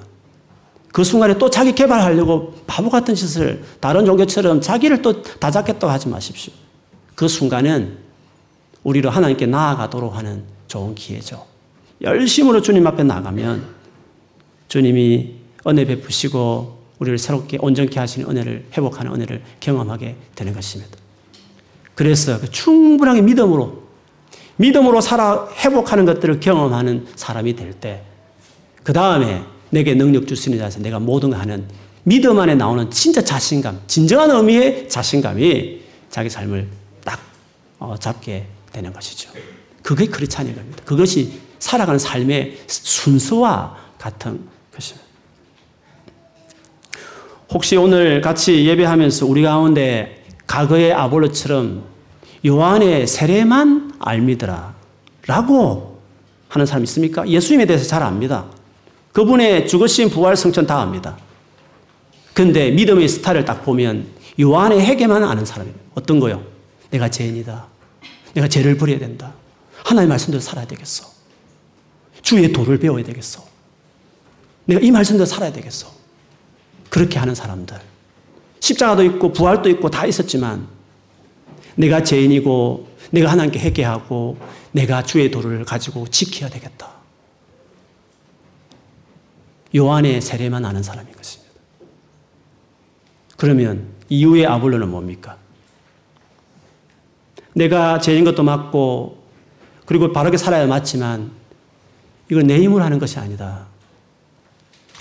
그 0.92 1.04
순간에 1.04 1.38
또 1.38 1.50
자기 1.50 1.74
개발하려고 1.74 2.54
바보 2.66 2.90
같은 2.90 3.14
짓을 3.14 3.64
다른 3.80 4.06
종교처럼 4.06 4.62
자기를 4.62 5.02
또 5.02 5.22
다잡겠다고 5.22 5.92
하지 5.92 6.10
마십시오. 6.10 6.54
그 7.16 7.28
순간은 7.28 7.98
우리로 8.84 9.10
하나님께 9.10 9.46
나아가도록 9.48 10.16
하는 10.16 10.57
좋은 10.68 10.96
기회죠. 10.96 11.46
열심으로 12.02 12.62
주님 12.62 12.86
앞에 12.88 13.04
나가면 13.04 13.66
주님이 14.68 15.36
은혜 15.68 15.86
베푸시고 15.86 16.78
우리를 17.00 17.18
새롭게 17.18 17.58
온전케 17.62 18.00
하시는 18.00 18.30
은혜를 18.30 18.66
회복하는 18.76 19.14
은혜를 19.14 19.42
경험하게 19.60 20.16
되는 20.36 20.54
것입니다. 20.54 20.98
그래서 21.96 22.40
그 22.40 22.50
충분하게 22.52 23.22
믿음으로 23.22 23.84
믿음으로 24.58 25.02
살아 25.02 25.48
회복하는 25.64 26.06
것들을 26.06 26.40
경험하는 26.40 27.08
사람이 27.16 27.56
될 27.56 27.74
때 27.74 28.04
그 28.88 28.94
다음에 28.94 29.44
내게 29.70 29.96
능력 29.96 30.26
주시는 30.28 30.58
자에서 30.60 30.80
내가 30.80 30.98
모든 30.98 31.32
걸 31.32 31.42
하는 31.42 31.68
믿음 32.04 32.40
안에 32.40 32.56
나오는 32.56 32.90
진짜 32.90 33.22
자신감, 33.22 33.82
진정한 33.86 34.32
의미의 34.32 34.88
자신감이 34.88 35.82
자기 36.10 36.30
삶을 36.30 36.70
딱 37.04 37.20
어, 37.78 37.96
잡게 38.00 38.46
되는 38.72 38.94
것이죠. 38.94 39.30
그게 39.88 40.06
크리스찬인 40.06 40.54
겁니다. 40.54 40.84
그것이 40.84 41.40
살아가는 41.60 41.98
삶의 41.98 42.58
순서와 42.68 43.78
같은 43.98 44.42
것입니다. 44.76 45.08
혹시 47.50 47.78
오늘 47.78 48.20
같이 48.20 48.66
예배하면서 48.66 49.26
우리 49.26 49.44
가운데 49.44 50.26
과거의 50.46 50.92
아볼로처럼 50.92 51.86
요한의 52.46 53.08
세례만 53.08 53.94
알미더라 53.98 54.76
라고 55.26 56.02
하는 56.50 56.66
사람 56.66 56.84
있습니까? 56.84 57.26
예수님에 57.26 57.66
대해서 57.66 57.86
잘 57.88 58.04
압니다. 58.04 58.44
그분의 59.14 59.70
죽으신 59.70 60.10
부활 60.10 60.36
성천 60.36 60.68
다 60.68 60.82
압니다. 60.82 61.18
근데 62.34 62.72
믿음의 62.72 63.08
스타를 63.08 63.46
딱 63.46 63.64
보면 63.64 64.06
요한의 64.38 64.82
회개만 64.82 65.24
아는 65.24 65.46
사람이에요. 65.46 65.78
어떤 65.96 66.20
거요? 66.20 66.44
내가 66.90 67.10
죄인이다. 67.10 67.68
내가 68.34 68.50
죄를 68.50 68.76
버려야 68.76 69.00
된다. 69.00 69.32
하나님의 69.88 70.10
말씀대로 70.10 70.42
살아야 70.42 70.68
되겠어. 70.68 71.10
주의 72.22 72.52
도를 72.52 72.78
배워야 72.78 73.06
되겠어. 73.06 73.42
내가 74.66 74.82
이 74.82 74.92
말씀대로 74.92 75.26
살아야 75.26 75.54
되겠어. 75.54 75.90
그렇게 76.90 77.18
하는 77.18 77.34
사람들. 77.34 77.80
십자가도 78.60 79.04
있고 79.04 79.32
부활도 79.32 79.70
있고 79.70 79.90
다 79.90 80.06
있었지만 80.06 80.68
내가 81.76 82.04
죄인이고 82.04 82.90
내가 83.12 83.32
하나님께 83.32 83.60
회개하고 83.60 84.38
내가 84.74 85.04
주의 85.04 85.32
도를 85.32 85.64
가지고 85.64 86.06
지켜야 86.10 86.50
되겠다. 86.50 86.92
요한의 89.74 90.22
세례만 90.22 90.66
아는 90.66 90.84
사람인 90.84 91.14
것입니다. 91.14 91.54
그러면 93.38 93.88
이후의 94.10 94.48
아볼로는 94.48 94.90
뭡니까? 94.90 95.38
내가 97.54 98.00
죄인 98.00 98.26
것도 98.26 98.44
맞고 98.44 99.17
그리고 99.88 100.12
바르게 100.12 100.38
살아야 100.38 100.68
맞지만 100.68 101.32
이걸 102.30 102.46
내 102.46 102.60
힘으로 102.62 102.84
하는 102.84 103.00
것이 103.00 103.18
아니다. 103.18 103.66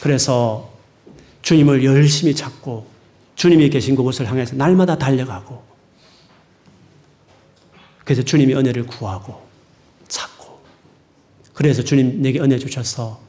그래서 0.01 0.70
주님을 1.43 1.84
열심히 1.84 2.34
찾고 2.34 2.87
주님이 3.34 3.68
계신 3.68 3.97
그곳을 3.97 4.30
향해서 4.30 4.55
날마다 4.55 4.97
달려가고 4.97 5.62
그래서 8.05 8.22
주님이 8.22 8.55
은혜를 8.55 8.87
구하고 8.87 9.43
찾고 10.07 10.61
그래서 11.53 11.82
주님 11.82 12.22
내게 12.22 12.39
은혜 12.39 12.57
주셔서 12.57 13.20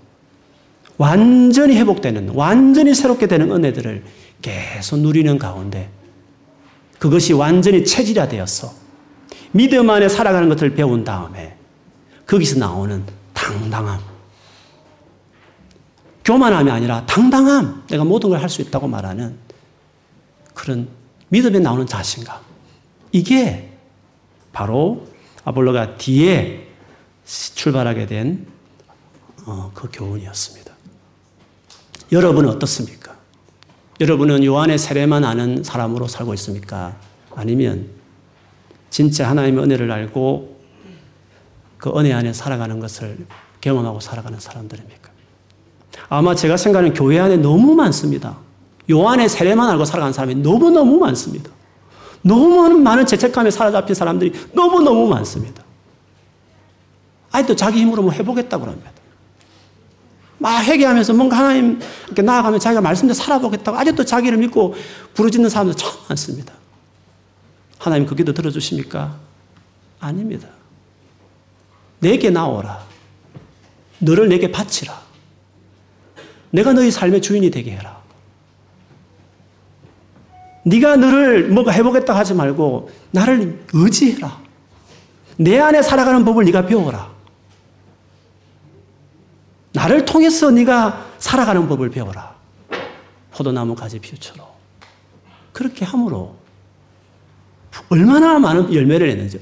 완전히 0.97 1.75
회복되는 1.77 2.29
완전히 2.29 2.93
새롭게 2.93 3.25
되는 3.25 3.51
은혜들을 3.51 4.03
계속 4.43 4.99
누리는 4.99 5.39
가운데 5.39 5.89
그것이 6.99 7.33
완전히 7.33 7.83
체질화되어서 7.83 8.86
믿음 9.51 9.89
안에 9.89 10.09
살아가는 10.09 10.49
것을 10.49 10.75
배운 10.75 11.03
다음에 11.03 11.55
거기서 12.25 12.59
나오는 12.59 13.03
당당함. 13.33 13.99
교만함이 16.25 16.69
아니라 16.71 17.05
당당함. 17.05 17.83
내가 17.87 18.03
모든 18.03 18.29
걸 18.29 18.41
할 18.41 18.49
수 18.49 18.61
있다고 18.61 18.87
말하는 18.87 19.37
그런 20.53 20.89
믿음에 21.29 21.59
나오는 21.59 21.85
자신감. 21.85 22.41
이게 23.11 23.71
바로 24.51 25.07
아볼로가 25.45 25.97
뒤에 25.97 26.67
출발하게 27.25 28.05
된그 28.07 28.45
어, 29.45 29.71
교훈이었습니다. 29.73 30.73
여러분은 32.11 32.49
어떻습니까? 32.49 33.15
여러분은 33.99 34.43
요한의 34.43 34.77
세례만 34.77 35.23
아는 35.23 35.63
사람으로 35.63 36.07
살고 36.07 36.33
있습니까? 36.35 36.95
아니면 37.35 37.89
진짜 38.89 39.29
하나님의 39.29 39.63
은혜를 39.63 39.91
알고 39.91 40.57
그 41.77 41.91
은혜 41.97 42.13
안에 42.13 42.33
살아가는 42.33 42.79
것을 42.79 43.25
경험하고 43.61 43.99
살아가는 43.99 44.39
사람들입니까? 44.39 45.11
아마 46.09 46.35
제가 46.35 46.57
생각하는 46.57 46.93
교회 46.93 47.19
안에 47.19 47.37
너무 47.37 47.75
많습니다. 47.75 48.37
요한의 48.89 49.29
세례만 49.29 49.69
알고 49.71 49.85
살아가는 49.85 50.13
사람이 50.13 50.35
너무너무 50.35 50.97
많습니다. 50.99 51.51
너무 52.21 52.69
많은 52.79 53.05
죄책감에 53.05 53.51
사로잡힌 53.51 53.95
사람들이 53.95 54.33
너무너무 54.53 55.07
많습니다. 55.07 55.63
아직도 57.31 57.55
자기 57.55 57.79
힘으로 57.81 58.03
뭐 58.03 58.11
해보겠다고 58.11 58.65
합니다. 58.65 58.91
막 60.39 60.63
회개하면서 60.63 61.13
뭔가 61.13 61.37
하나님 61.37 61.79
이렇게 62.05 62.21
나아가면 62.21 62.59
자기가 62.59 62.81
말씀대로 62.81 63.13
살아보겠다고 63.15 63.77
아직도 63.77 64.05
자기를 64.05 64.37
믿고 64.37 64.75
부르짖는 65.13 65.49
사람들 65.49 65.75
참 65.75 65.91
많습니다. 66.09 66.53
하나님 67.79 68.07
그 68.07 68.15
기도 68.15 68.33
들어주십니까? 68.33 69.17
아닙니다. 69.99 70.47
내게 71.99 72.29
나오라. 72.29 72.85
너를 73.99 74.29
내게 74.29 74.51
바치라. 74.51 75.01
내가 76.51 76.73
너희 76.73 76.91
삶의 76.91 77.21
주인이 77.21 77.49
되게 77.51 77.71
해라. 77.71 77.97
네가 80.63 80.97
너를 80.97 81.49
뭐가 81.49 81.71
해보겠다 81.71 82.15
하지 82.15 82.33
말고 82.33 82.91
나를 83.11 83.65
의지해라. 83.73 84.41
내 85.37 85.59
안에 85.59 85.81
살아가는 85.81 86.25
법을 86.25 86.45
네가 86.45 86.65
배워라. 86.65 87.11
나를 89.73 90.05
통해서 90.05 90.49
네가 90.51 91.05
살아가는 91.19 91.67
법을 91.67 91.89
배워라. 91.89 92.35
포도나무 93.31 93.75
가지 93.75 93.99
피우처럼. 93.99 94.47
그렇게 95.53 95.85
함으로 95.85 96.36
얼마나 97.89 98.39
많은 98.39 98.73
열매를 98.73 99.07
냈는지. 99.07 99.39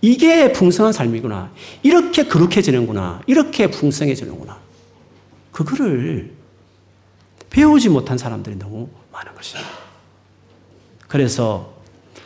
이게 0.00 0.52
풍성한 0.52 0.92
삶이구나. 0.92 1.52
이렇게 1.82 2.26
거룩해지는구나. 2.26 3.22
이렇게 3.26 3.70
풍성해지는구나. 3.70 4.58
그거를 5.52 6.32
배우지 7.50 7.88
못한 7.88 8.18
사람들이 8.18 8.58
너무 8.58 8.88
많은 9.12 9.34
것입니다. 9.34 9.70
그래서 11.08 11.74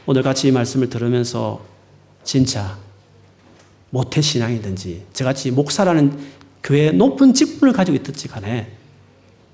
오늘 0.07 0.23
같이 0.23 0.49
이 0.49 0.51
말씀을 0.51 0.91
들으면서 0.91 1.65
진짜 2.25 2.77
모태 3.91 4.21
신앙이든지 4.21 5.07
저같이 5.13 5.51
목사라는 5.51 6.19
교회 6.63 6.91
높은 6.91 7.35
직분을 7.35 7.73
가지고 7.73 7.97
있든지 7.97 8.29
간에 8.29 8.73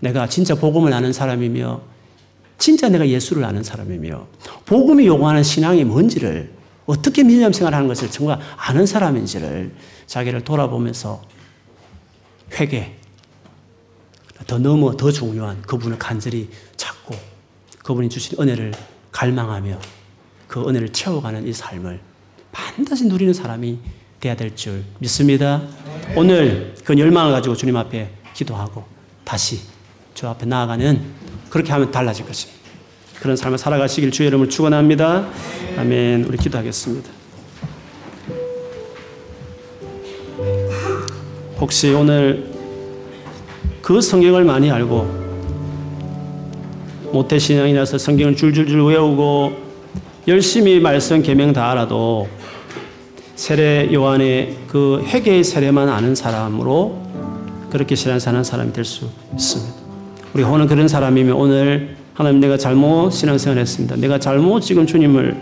내가 0.01 0.28
진짜 0.28 0.55
복음을 0.55 0.93
아는 0.93 1.12
사람이며 1.12 1.80
진짜 2.59 2.88
내가 2.88 3.07
예수를 3.07 3.44
아는 3.44 3.62
사람이며 3.62 4.26
복음이 4.64 5.07
요구하는 5.07 5.42
신앙이 5.42 5.84
뭔지를 5.84 6.52
어떻게 6.86 7.22
믿음 7.22 7.52
생활하는 7.52 7.88
것을 7.88 8.11
정말 8.11 8.38
아는 8.57 8.86
사람인지를 8.86 9.72
자기를 10.07 10.44
돌아보면서 10.44 11.22
회개 12.52 12.92
더 14.46 14.59
너무 14.59 14.96
더 14.96 15.11
중요한 15.11 15.61
그분을 15.62 15.98
간절히 15.98 16.48
찾고 16.76 17.14
그분이 17.82 18.09
주신 18.09 18.38
은혜를 18.40 18.72
갈망하며 19.11 19.78
그 20.46 20.68
은혜를 20.68 20.90
채워가는 20.92 21.46
이 21.46 21.52
삶을 21.52 22.00
반드시 22.52 23.07
누리는 23.07 23.34
사람이 23.34 23.78
돼야 24.20 24.36
될 24.36 24.54
줄 24.54 24.84
믿습니다. 25.00 25.62
오늘 26.14 26.74
그 26.84 26.96
열망을 26.96 27.32
가지고 27.32 27.57
주님 27.57 27.76
앞에 27.76 28.11
기도하고 28.34 28.84
다시 29.24 29.61
주 30.14 30.26
앞에 30.28 30.46
나아가는 30.46 31.16
그렇게 31.49 31.72
하면 31.72 31.90
달라질 31.90 32.26
것입니다. 32.26 32.61
그런 33.20 33.36
삶을 33.36 33.59
살아가시길 33.59 34.11
주의 34.11 34.28
이름을 34.28 34.49
축원합니다. 34.49 35.26
아멘. 35.78 36.24
우리 36.24 36.36
기도하겠습니다. 36.36 37.11
혹시 41.59 41.90
오늘 41.90 42.53
그 43.80 44.01
성경을 44.01 44.44
많이 44.44 44.70
알고 44.70 45.26
모태신앙이라서 47.12 47.99
성경을 47.99 48.36
줄줄줄 48.36 48.82
외우고 48.84 49.53
열심히 50.28 50.80
말씀 50.80 51.22
계명 51.22 51.53
다 51.53 51.70
알아도 51.70 52.28
세례 53.36 53.92
요한의 53.92 54.57
그 54.66 55.03
회개의 55.07 55.44
세례만 55.44 55.88
아는 55.88 56.14
사람으로 56.14 57.01
그렇게 57.70 57.94
신앙 57.94 58.18
사는 58.18 58.42
사람이 58.42 58.72
될 58.72 58.84
수 58.84 59.09
있습니다. 59.34 59.86
우리 60.37 60.43
호는 60.43 60.66
그런 60.66 60.87
사람이면 60.87 61.34
오늘 61.34 61.97
하나님 62.12 62.41
내가 62.41 62.59
잘못 62.59 63.11
신앙생활 63.11 63.59
했습니다. 63.59 63.97
내가 63.97 64.18
잘못 64.18 64.61
지금 64.61 64.87
주님을 64.87 65.34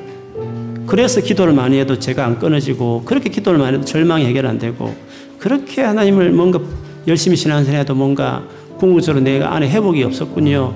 그래서 0.87 1.21
기도를 1.21 1.53
많이 1.53 1.81
해도 1.81 1.99
제가 1.99 2.25
안 2.25 2.39
끊어지고 2.39 3.03
그렇게 3.05 3.29
기도를 3.29 3.59
많이 3.59 3.75
해도 3.75 3.85
절망이 3.85 4.25
해결 4.25 4.47
안 4.47 4.57
되고 4.57 4.95
그렇게 5.41 5.83
하나님을 5.83 6.31
뭔가 6.31 6.61
열심히 7.09 7.37
신앙생활 7.37 7.81
해도 7.81 7.97
뭔가 7.97 8.45
궁극적으로 8.79 9.25
내가 9.25 9.53
안에 9.57 9.69
회복이 9.69 10.05
없었군요. 10.05 10.73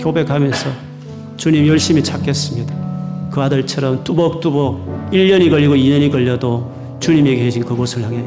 교백하면서 0.00 0.70
주님 1.36 1.66
열심히 1.66 2.02
찾겠습니다. 2.02 3.28
그 3.30 3.42
아들처럼 3.42 4.04
뚜벅뚜벅 4.04 5.10
1년이 5.12 5.50
걸리고 5.50 5.74
2년이 5.74 6.10
걸려도 6.10 6.96
주님에게 6.98 7.44
계신 7.44 7.62
그곳을 7.62 8.02
향해 8.04 8.24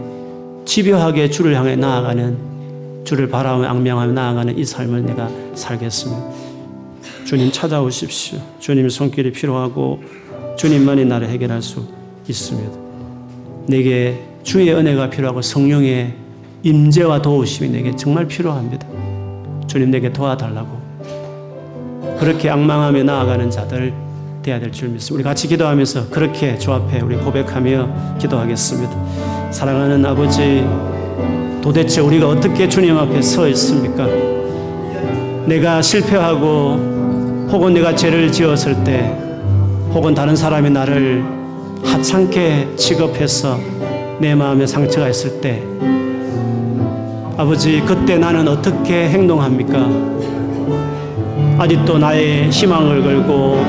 집요하게 0.64 1.32
주를 1.32 1.56
향해 1.56 1.76
나아가는 1.76 2.53
주를 3.04 3.30
바라며 3.30 3.68
악명하며 3.68 4.14
나아가는 4.14 4.58
이 4.58 4.66
삶을 4.66 5.06
내가 5.06 5.30
살겠습니다. 5.56 6.24
주님 7.26 7.52
찾아오십시오. 7.52 8.40
주님 8.60 8.90
손길이 8.90 9.32
필요하고 9.32 10.02
주님만이 10.58 11.06
나를 11.06 11.30
해결할 11.30 11.62
수 11.62 11.86
있습니다. 12.28 12.78
내게 13.68 14.20
주의 14.44 14.74
은혜가 14.74 15.10
필요하고 15.10 15.42
성령의 15.42 16.14
임재와 16.64 17.22
도우심이 17.22 17.70
내게 17.70 17.96
정말 17.96 18.28
필요합니다. 18.28 18.88
주님 19.68 19.92
내게 19.92 20.12
도와달라고 20.12 20.82
그렇게 22.20 22.50
악망하며 22.50 23.04
나아가는 23.04 23.50
자들 23.50 23.94
돼야 24.44 24.60
될 24.60 24.72
줄 24.72 24.90
믿습니다. 24.90 25.16
우리 25.16 25.24
같이 25.24 25.48
기도하면서 25.48 26.10
그렇게 26.10 26.58
주 26.58 26.72
앞에 26.74 27.00
우리 27.02 27.16
고백하며 27.16 28.18
기도하겠습니다. 28.20 29.52
사랑하는 29.52 30.06
아버지, 30.06 30.66
도대체 31.64 32.02
우리가 32.02 32.28
어떻게 32.28 32.68
주님 32.68 32.98
앞에 32.98 33.22
서 33.22 33.48
있습니까? 33.48 34.06
내가 35.46 35.82
실패하고 35.82 37.48
혹은 37.50 37.74
내가 37.74 37.96
죄를 37.96 38.30
지었을 38.30 38.84
때 38.84 39.16
혹은 39.94 40.14
다른 40.14 40.36
사람이 40.36 40.70
나를 40.72 41.24
하찮게 41.86 42.76
취급해서 42.76 43.58
내 44.20 44.36
마음에 44.36 44.68
상처가 44.68 45.08
있을 45.08 45.40
때 45.40 45.64
아버지 47.38 47.82
그때 47.86 48.18
나는 48.18 48.46
어떻게 48.46 49.08
행동합니까? 49.08 49.90
아직도 51.60 51.98
나의 51.98 52.50
희망을 52.50 53.02
걸고 53.02 53.64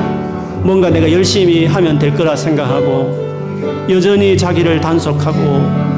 뭔가 0.63 0.89
내가 0.89 1.09
열심히 1.09 1.65
하면 1.65 1.97
될 1.97 2.13
거라 2.13 2.35
생각하고 2.35 3.87
여전히 3.89 4.37
자기를 4.37 4.81
단속하고 4.81 5.94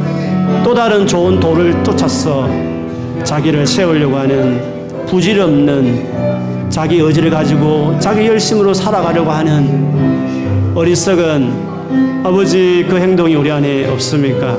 또 0.67 0.73
다른 0.73 1.07
좋은 1.07 1.39
도를 1.39 1.81
쫓아서 1.81 2.45
자기를 3.23 3.65
세우려고 3.65 4.17
하는 4.17 5.05
부질없는 5.05 6.69
자기 6.69 6.97
의지를 6.97 7.29
가지고 7.29 7.97
자기 8.01 8.27
열심으로 8.27 8.73
살아가려고 8.73 9.31
하는 9.31 10.75
어리석은 10.75 12.21
아버지 12.25 12.85
그 12.89 12.97
행동이 12.97 13.35
우리 13.35 13.49
안에 13.49 13.87
없습니까? 13.91 14.57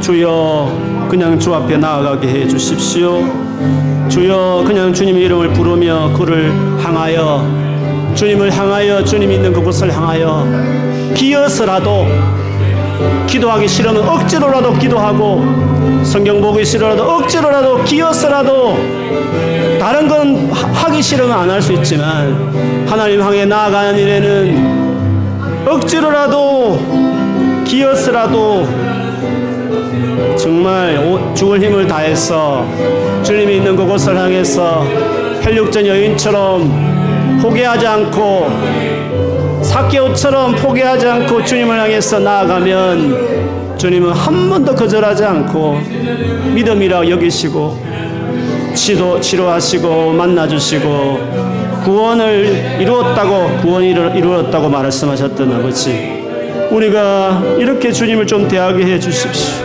주여 0.00 1.06
그냥 1.08 1.38
주 1.38 1.54
앞에 1.54 1.76
나아가게 1.76 2.26
해 2.26 2.48
주십시오. 2.48 3.22
주여 4.08 4.64
그냥 4.66 4.92
주님의 4.92 5.22
이름을 5.26 5.52
부르며 5.52 6.12
그를 6.18 6.50
향하여 6.82 7.46
주님을 8.16 8.50
향하여 8.50 9.04
주님 9.04 9.30
있는 9.30 9.52
그곳을 9.52 9.94
향하여 9.94 10.44
기어서라도 11.14 12.41
기도하기 13.26 13.66
싫으면 13.68 14.06
억지로라도 14.08 14.72
기도하고 14.74 15.42
성경 16.04 16.40
보기 16.40 16.64
싫어라도 16.64 17.02
억지로라도 17.02 17.82
기어서라도 17.84 18.76
다른 19.80 20.08
건 20.08 20.50
하기 20.52 21.02
싫으면 21.02 21.32
안 21.32 21.50
할 21.50 21.60
수 21.62 21.72
있지만 21.72 22.86
하나님 22.88 23.20
향해 23.22 23.44
나아가는 23.44 23.96
일에는 23.98 25.66
억지로라도 25.66 26.78
기어서라도 27.64 28.66
정말 30.36 30.98
죽을 31.34 31.62
힘을 31.62 31.86
다해서 31.86 32.66
주님이 33.22 33.56
있는 33.56 33.76
그곳을 33.76 34.16
향해서 34.18 34.84
혈육전 35.42 35.86
여인처럼 35.86 37.40
포기하지 37.42 37.86
않고 37.86 38.50
사개오처럼 39.72 40.54
포기하지 40.56 41.08
않고 41.08 41.42
주님을 41.42 41.80
향해서 41.80 42.18
나아가면 42.18 43.78
주님은 43.78 44.12
한 44.12 44.50
번도 44.50 44.74
거절하지 44.74 45.24
않고 45.24 45.80
믿음이라 46.54 47.08
여기시고 47.08 47.82
치도 48.74 49.18
치료하시고 49.18 50.12
만나주시고 50.12 51.82
구원을 51.84 52.80
이루었다고 52.80 53.62
구원을 53.62 54.14
이루었다고 54.14 54.68
말씀하셨던 54.68 55.50
아버지 55.54 56.22
우리가 56.70 57.42
이렇게 57.58 57.90
주님을 57.90 58.26
좀 58.26 58.46
대하게 58.46 58.84
해 58.84 59.00
주십시오. 59.00 59.64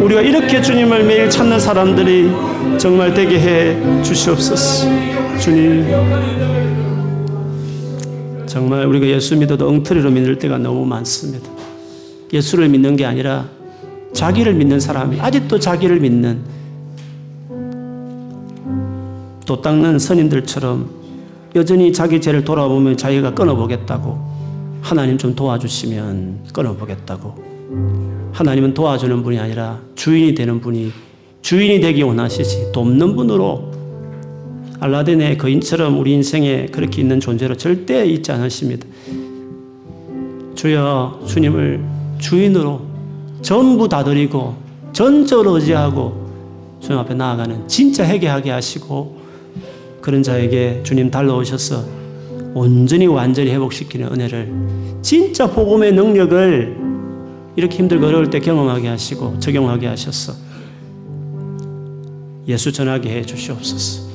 우리가 0.00 0.20
이렇게 0.20 0.60
주님을 0.60 1.04
매일 1.04 1.30
찾는 1.30 1.58
사람들이 1.58 2.30
정말 2.76 3.14
되게 3.14 3.38
해 3.40 4.02
주시옵소서. 4.02 4.86
주님, 5.38 5.86
정말 8.50 8.84
우리가 8.84 9.06
예수 9.06 9.36
믿어도 9.36 9.68
엉터리로 9.68 10.10
믿을 10.10 10.36
때가 10.36 10.58
너무 10.58 10.84
많습니다. 10.84 11.48
예수를 12.32 12.68
믿는 12.68 12.96
게 12.96 13.04
아니라 13.04 13.48
자기를 14.12 14.54
믿는 14.54 14.80
사람이 14.80 15.20
아직도 15.20 15.60
자기를 15.60 16.00
믿는 16.00 16.40
도 19.46 19.60
닦는 19.62 20.00
선인들처럼 20.00 20.90
여전히 21.54 21.92
자기 21.92 22.20
죄를 22.20 22.44
돌아보면 22.44 22.96
자기가 22.96 23.34
끊어보겠다고 23.34 24.18
하나님 24.82 25.16
좀 25.16 25.36
도와주시면 25.36 26.48
끊어보겠다고 26.52 28.30
하나님은 28.32 28.74
도와주는 28.74 29.22
분이 29.22 29.38
아니라 29.38 29.78
주인이 29.94 30.34
되는 30.34 30.60
분이 30.60 30.90
주인이 31.42 31.80
되기 31.80 32.02
원하시지 32.02 32.72
돕는 32.72 33.14
분으로 33.14 33.70
알라딘의 34.80 35.36
거인처럼 35.36 35.98
우리 35.98 36.12
인생에 36.12 36.66
그렇게 36.66 37.02
있는 37.02 37.20
존재로 37.20 37.56
절대 37.56 38.06
있지 38.06 38.32
않으십니다. 38.32 38.86
주여 40.54 41.22
주님을 41.26 41.84
주인으로 42.18 42.80
전부 43.42 43.88
다 43.88 44.02
드리고 44.02 44.56
전적으로 44.92 45.56
의지하고 45.56 46.28
주님 46.80 46.98
앞에 46.98 47.14
나아가는 47.14 47.68
진짜 47.68 48.04
회개하게 48.06 48.50
하시고 48.50 49.20
그런 50.00 50.22
자에게 50.22 50.80
주님 50.82 51.10
달라오셔서 51.10 51.84
온전히 52.54 53.06
완전히 53.06 53.50
회복시키는 53.50 54.12
은혜를 54.12 54.52
진짜 55.02 55.50
복음의 55.50 55.92
능력을 55.92 56.76
이렇게 57.56 57.76
힘들고 57.76 58.06
어려울 58.06 58.30
때 58.30 58.40
경험하게 58.40 58.88
하시고 58.88 59.38
적용하게 59.38 59.86
하셔서 59.88 60.32
예수 62.48 62.72
전하게 62.72 63.10
해 63.10 63.22
주시옵소서. 63.22 64.09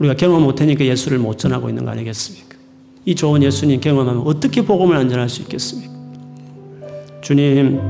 우리가 0.00 0.14
경험 0.14 0.42
못하니까 0.42 0.84
예수를 0.84 1.18
못 1.18 1.38
전하고 1.38 1.68
있는 1.68 1.84
거 1.84 1.90
아니겠습니까? 1.90 2.56
이 3.04 3.14
좋은 3.14 3.42
예수님 3.42 3.80
경험하면 3.80 4.22
어떻게 4.26 4.64
복음을 4.64 4.96
안전할 4.96 5.28
수 5.28 5.42
있겠습니까? 5.42 5.92
주님, 7.20 7.80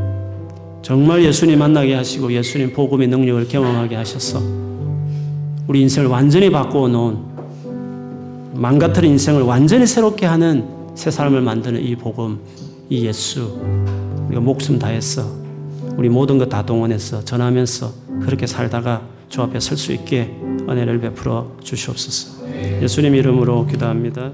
정말 0.83 1.25
예수님 1.25 1.59
만나게 1.59 1.95
하시고 1.95 2.33
예수님 2.33 2.73
복음의 2.73 3.07
능력을 3.09 3.47
경험하게 3.49 3.95
하셔서 3.95 4.43
우리 5.69 5.83
인생을 5.83 6.09
완전히 6.09 6.51
바꾸어 6.51 6.89
놓은 6.89 7.19
망가뜨린 8.55 9.13
인생을 9.13 9.43
완전히 9.43 9.87
새롭게 9.87 10.27
하는 10.27 10.67
새 10.97 11.13
사람을 11.13 11.41
만드는 11.43 11.81
이 11.81 11.95
복음, 11.95 12.41
이 12.89 13.07
예수, 13.07 13.61
우리가 14.27 14.41
목숨 14.41 14.79
다해서 14.81 15.25
우리 15.97 16.09
모든 16.09 16.39
것 16.39 16.49
다 16.49 16.67
동원해서 16.67 17.25
전하면서 17.25 17.93
그렇게 18.23 18.47
살다가 18.49 19.03
주 19.29 19.43
앞에 19.43 19.61
설 19.61 19.77
수 19.77 19.93
있게 19.93 20.35
은혜를 20.71 21.01
베풀어 21.01 21.57
주시옵소서. 21.63 22.47
예수님 22.83 23.15
이름으로 23.15 23.67
기도합니다. 23.67 24.33